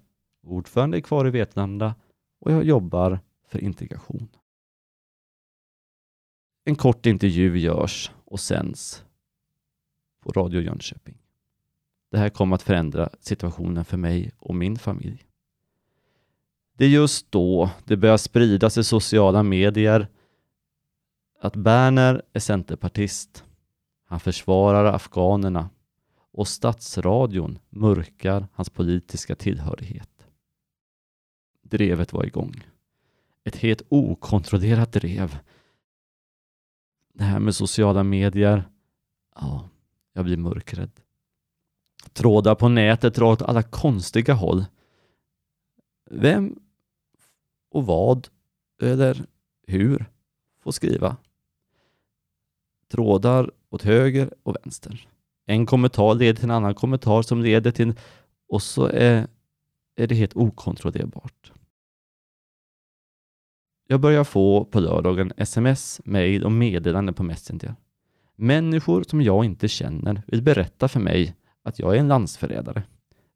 ordförande 0.43 1.01
Kvar 1.01 1.27
i 1.27 1.29
Vetlanda 1.29 1.95
och 2.39 2.51
jag 2.51 2.63
jobbar 2.63 3.19
för 3.47 3.59
integration. 3.59 4.27
En 6.63 6.75
kort 6.75 7.05
intervju 7.05 7.57
görs 7.57 8.11
och 8.25 8.39
sänds 8.39 9.03
på 10.19 10.31
Radio 10.31 10.61
Jönköping. 10.61 11.17
Det 12.11 12.17
här 12.17 12.29
kommer 12.29 12.55
att 12.55 12.61
förändra 12.61 13.09
situationen 13.19 13.85
för 13.85 13.97
mig 13.97 14.31
och 14.37 14.55
min 14.55 14.77
familj. 14.77 15.28
Det 16.79 16.85
är 16.85 16.89
just 16.89 17.31
då 17.31 17.69
det 17.85 17.97
börjar 17.97 18.17
spridas 18.17 18.77
i 18.77 18.83
sociala 18.83 19.43
medier 19.43 20.07
att 21.39 21.55
Berner 21.55 22.21
är 22.33 22.39
centerpartist. 22.39 23.43
Han 24.05 24.19
försvarar 24.19 24.85
afghanerna 24.85 25.69
och 26.31 26.47
statsradion 26.47 27.59
mörkar 27.69 28.47
hans 28.53 28.69
politiska 28.69 29.35
tillhörighet. 29.35 30.09
Drevet 31.61 32.13
var 32.13 32.25
igång. 32.25 32.63
Ett 33.43 33.55
helt 33.55 33.81
okontrollerat 33.89 34.91
drev. 34.91 35.39
Det 37.13 37.23
här 37.23 37.39
med 37.39 37.55
sociala 37.55 38.03
medier, 38.03 38.63
ja, 39.35 39.69
jag 40.13 40.25
blir 40.25 40.37
mörkrädd. 40.37 40.91
Trådar 42.13 42.55
på 42.55 42.69
nätet 42.69 43.15
drar 43.15 43.31
åt 43.31 43.41
alla 43.41 43.63
konstiga 43.63 44.33
håll. 44.33 44.65
Vem 46.11 46.59
och 47.69 47.85
vad 47.85 48.27
eller 48.81 49.25
hur 49.67 50.05
får 50.63 50.71
skriva. 50.71 51.17
Trådar 52.91 53.51
åt 53.69 53.81
höger 53.81 54.33
och 54.43 54.55
vänster. 54.63 55.07
En 55.45 55.65
kommentar 55.65 56.15
leder 56.15 56.33
till 56.33 56.43
en 56.43 56.51
annan 56.51 56.75
kommentar 56.75 57.21
som 57.21 57.41
leder 57.41 57.71
till 57.71 57.93
och 58.47 58.61
så 58.61 58.85
är, 58.85 59.27
är 59.95 60.07
det 60.07 60.15
helt 60.15 60.35
okontrollerbart. 60.35 61.51
Jag 63.87 63.99
börjar 63.99 64.23
få 64.23 64.65
på 64.65 64.79
lördagen 64.79 65.31
sms, 65.37 66.01
mejl 66.05 66.43
och 66.43 66.51
meddelanden 66.51 67.15
på 67.15 67.23
Messenger. 67.23 67.75
Människor 68.35 69.03
som 69.03 69.21
jag 69.21 69.45
inte 69.45 69.67
känner 69.67 70.21
vill 70.27 70.41
berätta 70.41 70.87
för 70.87 70.99
mig 70.99 71.35
att 71.63 71.79
jag 71.79 71.95
är 71.95 71.99
en 71.99 72.07
landsförrädare. 72.07 72.83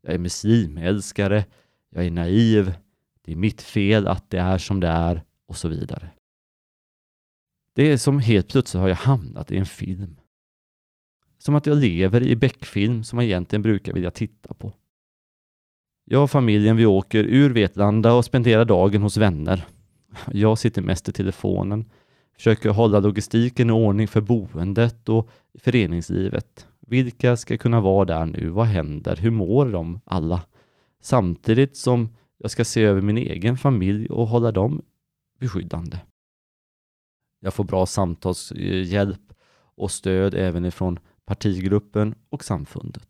Jag 0.02 0.14
är 0.14 0.18
muslimälskare, 0.18 1.46
jag 1.90 2.06
är 2.06 2.12
naiv, 2.12 2.74
det 3.26 3.32
är 3.32 3.36
mitt 3.36 3.62
fel 3.62 4.08
att 4.08 4.30
det 4.30 4.38
är 4.38 4.58
som 4.58 4.80
det 4.80 4.88
är 4.88 5.24
och 5.48 5.58
så 5.58 5.68
vidare. 5.68 6.10
Det 7.76 7.92
är 7.92 7.98
som 7.98 8.20
helt 8.20 8.48
plötsligt 8.48 8.82
har 8.82 8.90
jag 8.90 8.96
hamnat 8.96 9.52
i 9.52 9.58
en 9.58 9.66
film. 9.66 10.20
Som 11.38 11.56
att 11.56 11.66
jag 11.66 11.78
lever 11.78 12.24
i 12.24 12.36
Beckfilm 12.36 13.04
som 13.04 13.16
man 13.16 13.26
egentligen 13.26 13.62
brukar 13.62 13.94
vilja 13.94 14.12
titta 14.12 14.54
på. 14.54 14.74
Jag 16.06 16.24
och 16.24 16.32
familjen 16.32 16.78
vi 16.78 16.86
åker 16.86 17.24
ur 17.24 17.50
Vetlanda 17.50 18.14
och 18.14 18.26
spenderar 18.26 18.66
dagen 18.66 19.02
hos 19.02 19.18
vänner. 19.18 19.66
Jag 20.32 20.58
sitter 20.58 20.82
mest 20.82 21.10
i 21.10 21.12
telefonen, 21.12 21.90
försöker 22.36 22.70
hålla 22.70 23.00
logistiken 23.00 23.70
i 23.70 23.74
ordning 23.74 24.08
för 24.08 24.22
boendet 24.22 25.10
och 25.10 25.30
föreningslivet. 25.60 26.68
Vilka 26.80 27.38
ska 27.38 27.58
kunna 27.58 27.82
vara 27.82 28.06
där 28.06 28.26
nu? 28.26 28.50
Vad 28.50 28.66
händer? 28.66 29.16
Hur 29.16 29.32
mår 29.32 29.66
de 29.66 30.02
alla? 30.06 30.42
Samtidigt 31.02 31.78
som 31.78 32.10
jag 32.44 32.52
ska 32.52 32.66
se 32.66 32.84
över 32.84 33.02
min 33.02 33.18
egen 33.18 33.58
familj 33.58 34.10
och 34.10 34.28
hålla 34.28 34.52
dem 34.52 34.82
beskyddande. 35.39 36.00
Jag 37.39 37.54
får 37.54 37.64
bra 37.64 37.86
samtalshjälp 37.86 39.34
och 39.76 39.91
stöd 39.91 40.34
även 40.34 40.66
ifrån 40.66 41.00
partigruppen 41.26 42.16
och 42.30 42.44
samfundet. 42.44 43.10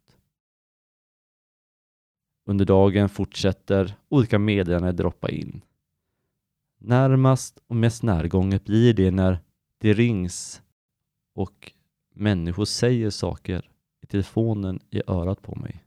Under 2.45 2.65
dagen 2.65 3.09
fortsätter 3.09 3.95
olika 4.09 4.39
meddelanden 4.39 4.95
droppa 4.95 5.29
in. 5.29 5.61
Närmast 6.77 7.59
och 7.67 7.75
mest 7.75 8.03
närgånget 8.03 8.65
blir 8.65 8.93
det 8.93 9.11
när 9.11 9.39
det 9.77 9.93
rings 9.93 10.61
och 11.33 11.71
människor 12.13 12.65
säger 12.65 13.09
saker 13.09 13.71
i 14.01 14.05
telefonen 14.05 14.79
i 14.89 15.01
örat 15.07 15.41
på 15.41 15.55
mig. 15.55 15.83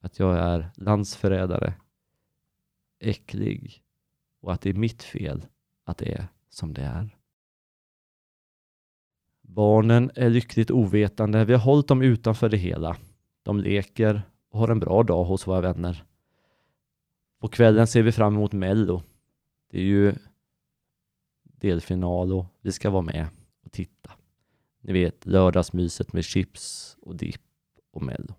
Att 0.00 0.18
jag 0.18 0.38
är 0.38 0.70
landsförrädare, 0.74 1.74
äcklig 3.02 3.82
och 4.40 4.52
att 4.52 4.60
det 4.60 4.70
är 4.70 4.74
mitt 4.74 5.02
fel 5.02 5.46
att 5.84 5.98
det 5.98 6.12
är 6.12 6.26
som 6.48 6.74
det 6.74 6.82
är. 6.82 7.16
Barnen 9.42 10.10
är 10.14 10.30
lyckligt 10.30 10.70
ovetande. 10.70 11.44
Vi 11.44 11.52
har 11.52 11.60
hållit 11.60 11.88
dem 11.88 12.02
utanför 12.02 12.48
det 12.48 12.56
hela. 12.56 12.96
De 13.42 13.60
leker 13.60 14.22
och 14.50 14.58
har 14.58 14.68
en 14.68 14.80
bra 14.80 15.02
dag 15.02 15.24
hos 15.24 15.46
våra 15.46 15.60
vänner. 15.60 16.04
På 17.40 17.48
kvällen 17.48 17.86
ser 17.86 18.02
vi 18.02 18.12
fram 18.12 18.34
emot 18.34 18.52
Mello. 18.52 19.02
Det 19.70 19.78
är 19.78 19.84
ju 19.84 20.14
delfinal 21.42 22.32
och 22.32 22.46
vi 22.60 22.72
ska 22.72 22.90
vara 22.90 23.02
med 23.02 23.26
och 23.64 23.72
titta. 23.72 24.10
Ni 24.80 24.92
vet 24.92 25.26
lördagsmyset 25.26 26.12
med 26.12 26.24
chips 26.24 26.96
och 27.00 27.16
dipp 27.16 27.42
och 27.92 28.02
Mello. 28.02 28.34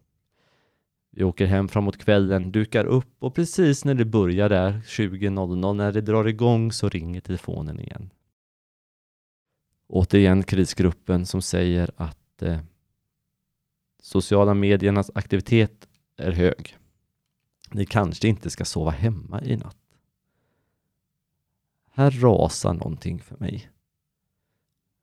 Vi 1.15 1.23
åker 1.23 1.45
hem 1.45 1.67
framåt 1.67 1.97
kvällen, 1.97 2.51
dukar 2.51 2.85
upp 2.85 3.15
och 3.19 3.35
precis 3.35 3.85
när 3.85 3.93
det 3.93 4.05
börjar 4.05 4.49
där 4.49 4.71
20.00 4.71 5.73
när 5.73 5.91
det 5.91 6.01
drar 6.01 6.25
igång 6.25 6.71
så 6.71 6.89
ringer 6.89 7.21
telefonen 7.21 7.79
igen. 7.79 8.09
Återigen 9.87 10.43
krisgruppen 10.43 11.25
som 11.25 11.41
säger 11.41 11.91
att 11.95 12.41
eh, 12.41 12.59
sociala 14.01 14.53
mediernas 14.53 15.11
aktivitet 15.15 15.87
är 16.17 16.31
hög. 16.31 16.77
Ni 17.71 17.85
kanske 17.85 18.27
inte 18.27 18.49
ska 18.49 18.65
sova 18.65 18.91
hemma 18.91 19.41
i 19.41 19.57
natt. 19.57 19.77
Här 21.91 22.11
rasar 22.11 22.73
någonting 22.73 23.19
för 23.19 23.37
mig. 23.37 23.69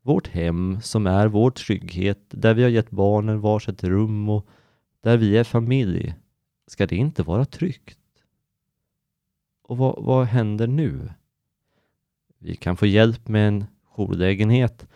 Vårt 0.03 0.29
hem 0.29 0.81
som 0.83 1.07
är 1.07 1.27
vår 1.27 1.51
trygghet, 1.51 2.25
där 2.29 2.55
vi 2.55 2.63
har 2.63 2.71
gett 2.71 2.91
barnen 2.91 3.41
varsitt 3.41 3.85
rum 3.85 4.29
och 4.29 4.47
där 5.01 5.17
vi 5.17 5.37
är 5.37 5.45
familj, 5.45 6.15
ska 6.67 6.87
det 6.87 6.97
inte 6.97 7.23
vara 7.23 7.45
tryggt? 7.45 7.99
Och 9.63 9.77
vad, 9.77 10.05
vad 10.05 10.27
händer 10.27 10.67
nu? 10.67 11.13
Vi 12.39 12.57
kan 12.57 12.77
få 12.77 12.87
hjälp 12.87 13.29
med 13.29 13.49
en 13.49 13.65
jourlägenhet, 13.83 14.87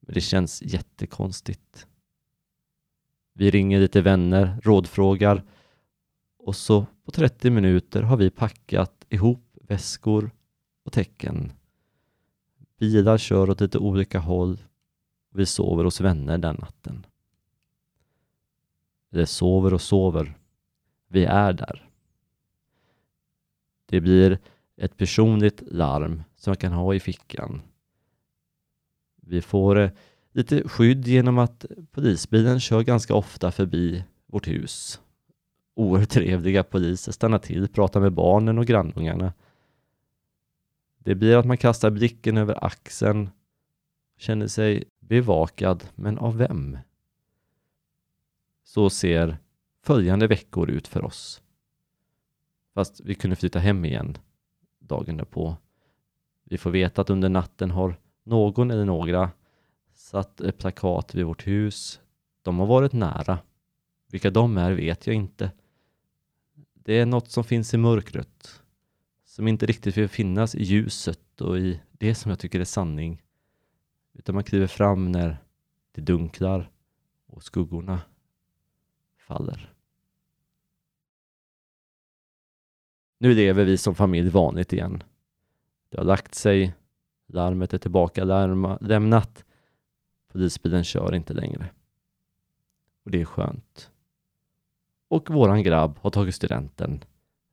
men 0.00 0.14
det 0.14 0.20
känns 0.20 0.62
jättekonstigt. 0.62 1.86
Vi 3.32 3.50
ringer 3.50 3.80
lite 3.80 4.00
vänner, 4.00 4.60
rådfrågar 4.62 5.44
och 6.38 6.56
så 6.56 6.86
på 7.04 7.10
30 7.10 7.50
minuter 7.50 8.02
har 8.02 8.16
vi 8.16 8.30
packat 8.30 9.06
ihop 9.08 9.56
väskor 9.62 10.30
och 10.84 10.92
täcken. 10.92 11.52
Bilar 12.78 13.18
kör 13.18 13.50
åt 13.50 13.60
lite 13.60 13.78
olika 13.78 14.18
håll. 14.18 14.58
och 15.32 15.38
Vi 15.38 15.46
sover 15.46 15.84
hos 15.84 16.00
vänner 16.00 16.38
den 16.38 16.56
natten. 16.56 17.06
Det 19.10 19.26
sover 19.26 19.74
och 19.74 19.80
sover. 19.80 20.38
Vi 21.08 21.24
är 21.24 21.52
där. 21.52 21.88
Det 23.86 24.00
blir 24.00 24.38
ett 24.76 24.96
personligt 24.96 25.62
larm 25.66 26.22
som 26.36 26.50
jag 26.50 26.58
kan 26.58 26.72
ha 26.72 26.94
i 26.94 27.00
fickan. 27.00 27.62
Vi 29.16 29.42
får 29.42 29.78
eh, 29.78 29.90
lite 30.32 30.68
skydd 30.68 31.06
genom 31.06 31.38
att 31.38 31.64
polisbilen 31.90 32.60
kör 32.60 32.82
ganska 32.82 33.14
ofta 33.14 33.50
förbi 33.50 34.04
vårt 34.26 34.48
hus. 34.48 35.00
Oerhört 35.74 36.08
trevliga 36.08 36.62
poliser 36.62 37.12
stannar 37.12 37.38
till, 37.38 37.68
pratar 37.68 38.00
med 38.00 38.12
barnen 38.12 38.58
och 38.58 38.66
grannungarna. 38.66 39.32
Det 40.98 41.14
blir 41.14 41.36
att 41.36 41.46
man 41.46 41.56
kastar 41.56 41.90
blicken 41.90 42.36
över 42.36 42.64
axeln, 42.64 43.30
känner 44.18 44.46
sig 44.46 44.84
bevakad, 45.00 45.84
men 45.94 46.18
av 46.18 46.36
vem? 46.36 46.78
Så 48.68 48.90
ser 48.90 49.38
följande 49.82 50.26
veckor 50.26 50.70
ut 50.70 50.88
för 50.88 51.04
oss. 51.04 51.42
Fast 52.74 53.00
vi 53.00 53.14
kunde 53.14 53.36
flytta 53.36 53.58
hem 53.58 53.84
igen 53.84 54.18
dagen 54.78 55.16
därpå. 55.16 55.56
Vi 56.44 56.58
får 56.58 56.70
veta 56.70 57.00
att 57.00 57.10
under 57.10 57.28
natten 57.28 57.70
har 57.70 57.96
någon 58.24 58.70
eller 58.70 58.84
några 58.84 59.30
satt 59.94 60.40
ett 60.40 60.58
plakat 60.58 61.14
vid 61.14 61.26
vårt 61.26 61.46
hus. 61.46 62.00
De 62.42 62.58
har 62.58 62.66
varit 62.66 62.92
nära. 62.92 63.38
Vilka 64.10 64.30
de 64.30 64.56
är 64.58 64.72
vet 64.72 65.06
jag 65.06 65.16
inte. 65.16 65.50
Det 66.74 66.98
är 66.98 67.06
något 67.06 67.30
som 67.30 67.44
finns 67.44 67.74
i 67.74 67.76
mörkret. 67.76 68.62
Som 69.24 69.48
inte 69.48 69.66
riktigt 69.66 69.96
vill 69.96 70.08
finnas 70.08 70.54
i 70.54 70.62
ljuset 70.62 71.40
och 71.40 71.58
i 71.58 71.80
det 71.90 72.14
som 72.14 72.30
jag 72.30 72.38
tycker 72.38 72.60
är 72.60 72.64
sanning. 72.64 73.22
Utan 74.12 74.34
man 74.34 74.44
kliver 74.44 74.66
fram 74.66 75.12
när 75.12 75.36
det 75.92 76.00
dunklar 76.00 76.70
och 77.26 77.42
skuggorna 77.42 78.00
faller. 79.28 79.72
Nu 83.18 83.34
lever 83.34 83.64
vi 83.64 83.76
som 83.76 83.94
familj 83.94 84.30
vanligt 84.30 84.72
igen. 84.72 85.02
Det 85.88 85.98
har 85.98 86.04
lagt 86.04 86.34
sig, 86.34 86.74
larmet 87.26 87.74
är 87.74 87.78
tillbaka 87.78 88.24
larma, 88.24 88.78
lämnat. 88.80 89.44
Polisbilen 90.32 90.84
kör 90.84 91.14
inte 91.14 91.34
längre. 91.34 91.70
Och 93.04 93.10
det 93.10 93.20
är 93.20 93.24
skönt. 93.24 93.90
Och 95.08 95.30
våran 95.30 95.62
grabb 95.62 95.98
har 96.00 96.10
tagit 96.10 96.34
studenten. 96.34 97.04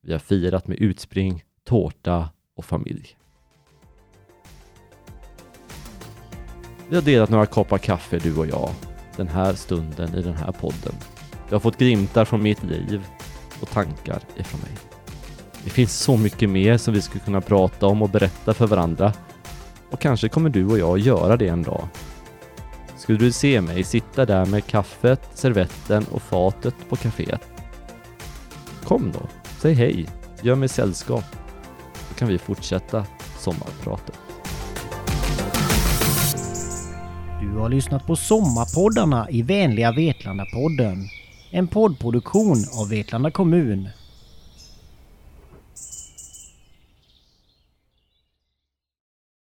Vi 0.01 0.11
har 0.11 0.19
firat 0.19 0.67
med 0.67 0.77
utspring, 0.77 1.43
tårta 1.63 2.29
och 2.53 2.65
familj. 2.65 3.17
Vi 6.89 6.95
har 6.95 7.03
delat 7.03 7.29
några 7.29 7.45
koppar 7.45 7.77
kaffe 7.77 8.19
du 8.19 8.37
och 8.37 8.47
jag 8.47 8.69
den 9.17 9.27
här 9.27 9.53
stunden 9.53 10.15
i 10.15 10.21
den 10.21 10.33
här 10.33 10.51
podden. 10.51 11.14
Du 11.49 11.55
har 11.55 11.59
fått 11.59 11.77
glimtar 11.77 12.25
från 12.25 12.43
mitt 12.43 12.63
liv 12.63 13.05
och 13.61 13.69
tankar 13.69 14.21
ifrån 14.35 14.61
mig. 14.61 14.71
Det 15.63 15.69
finns 15.69 15.99
så 15.99 16.17
mycket 16.17 16.49
mer 16.49 16.77
som 16.77 16.93
vi 16.93 17.01
skulle 17.01 17.23
kunna 17.23 17.41
prata 17.41 17.87
om 17.87 18.01
och 18.01 18.09
berätta 18.09 18.53
för 18.53 18.67
varandra. 18.67 19.13
Och 19.91 19.99
kanske 19.99 20.29
kommer 20.29 20.49
du 20.49 20.65
och 20.65 20.79
jag 20.79 20.99
göra 20.99 21.37
det 21.37 21.47
en 21.47 21.63
dag. 21.63 21.87
Skulle 22.97 23.17
du 23.17 23.31
se 23.31 23.61
mig 23.61 23.83
sitta 23.83 24.25
där 24.25 24.45
med 24.45 24.65
kaffet, 24.65 25.29
servetten 25.33 26.05
och 26.11 26.21
fatet 26.21 26.75
på 26.89 26.95
kaféet? 26.95 27.41
Kom 28.83 29.11
då, 29.11 29.19
säg 29.59 29.73
hej, 29.73 30.05
gör 30.41 30.55
mig 30.55 30.69
sällskap. 30.69 31.25
Så 32.09 32.15
kan 32.15 32.27
vi 32.27 32.37
fortsätta 32.37 33.05
sommarpratet. 33.39 34.19
Du 37.41 37.59
har 37.59 37.69
lyssnat 37.69 38.07
på 38.07 38.15
Sommarpoddarna 38.15 39.27
i 39.29 39.41
vänliga 39.41 39.91
Vetlanda-podden. 39.91 41.09
En 41.57 41.67
poddproduktion 41.67 42.65
av 42.71 42.89
Vetlanda 42.89 43.31
kommun. 43.31 43.89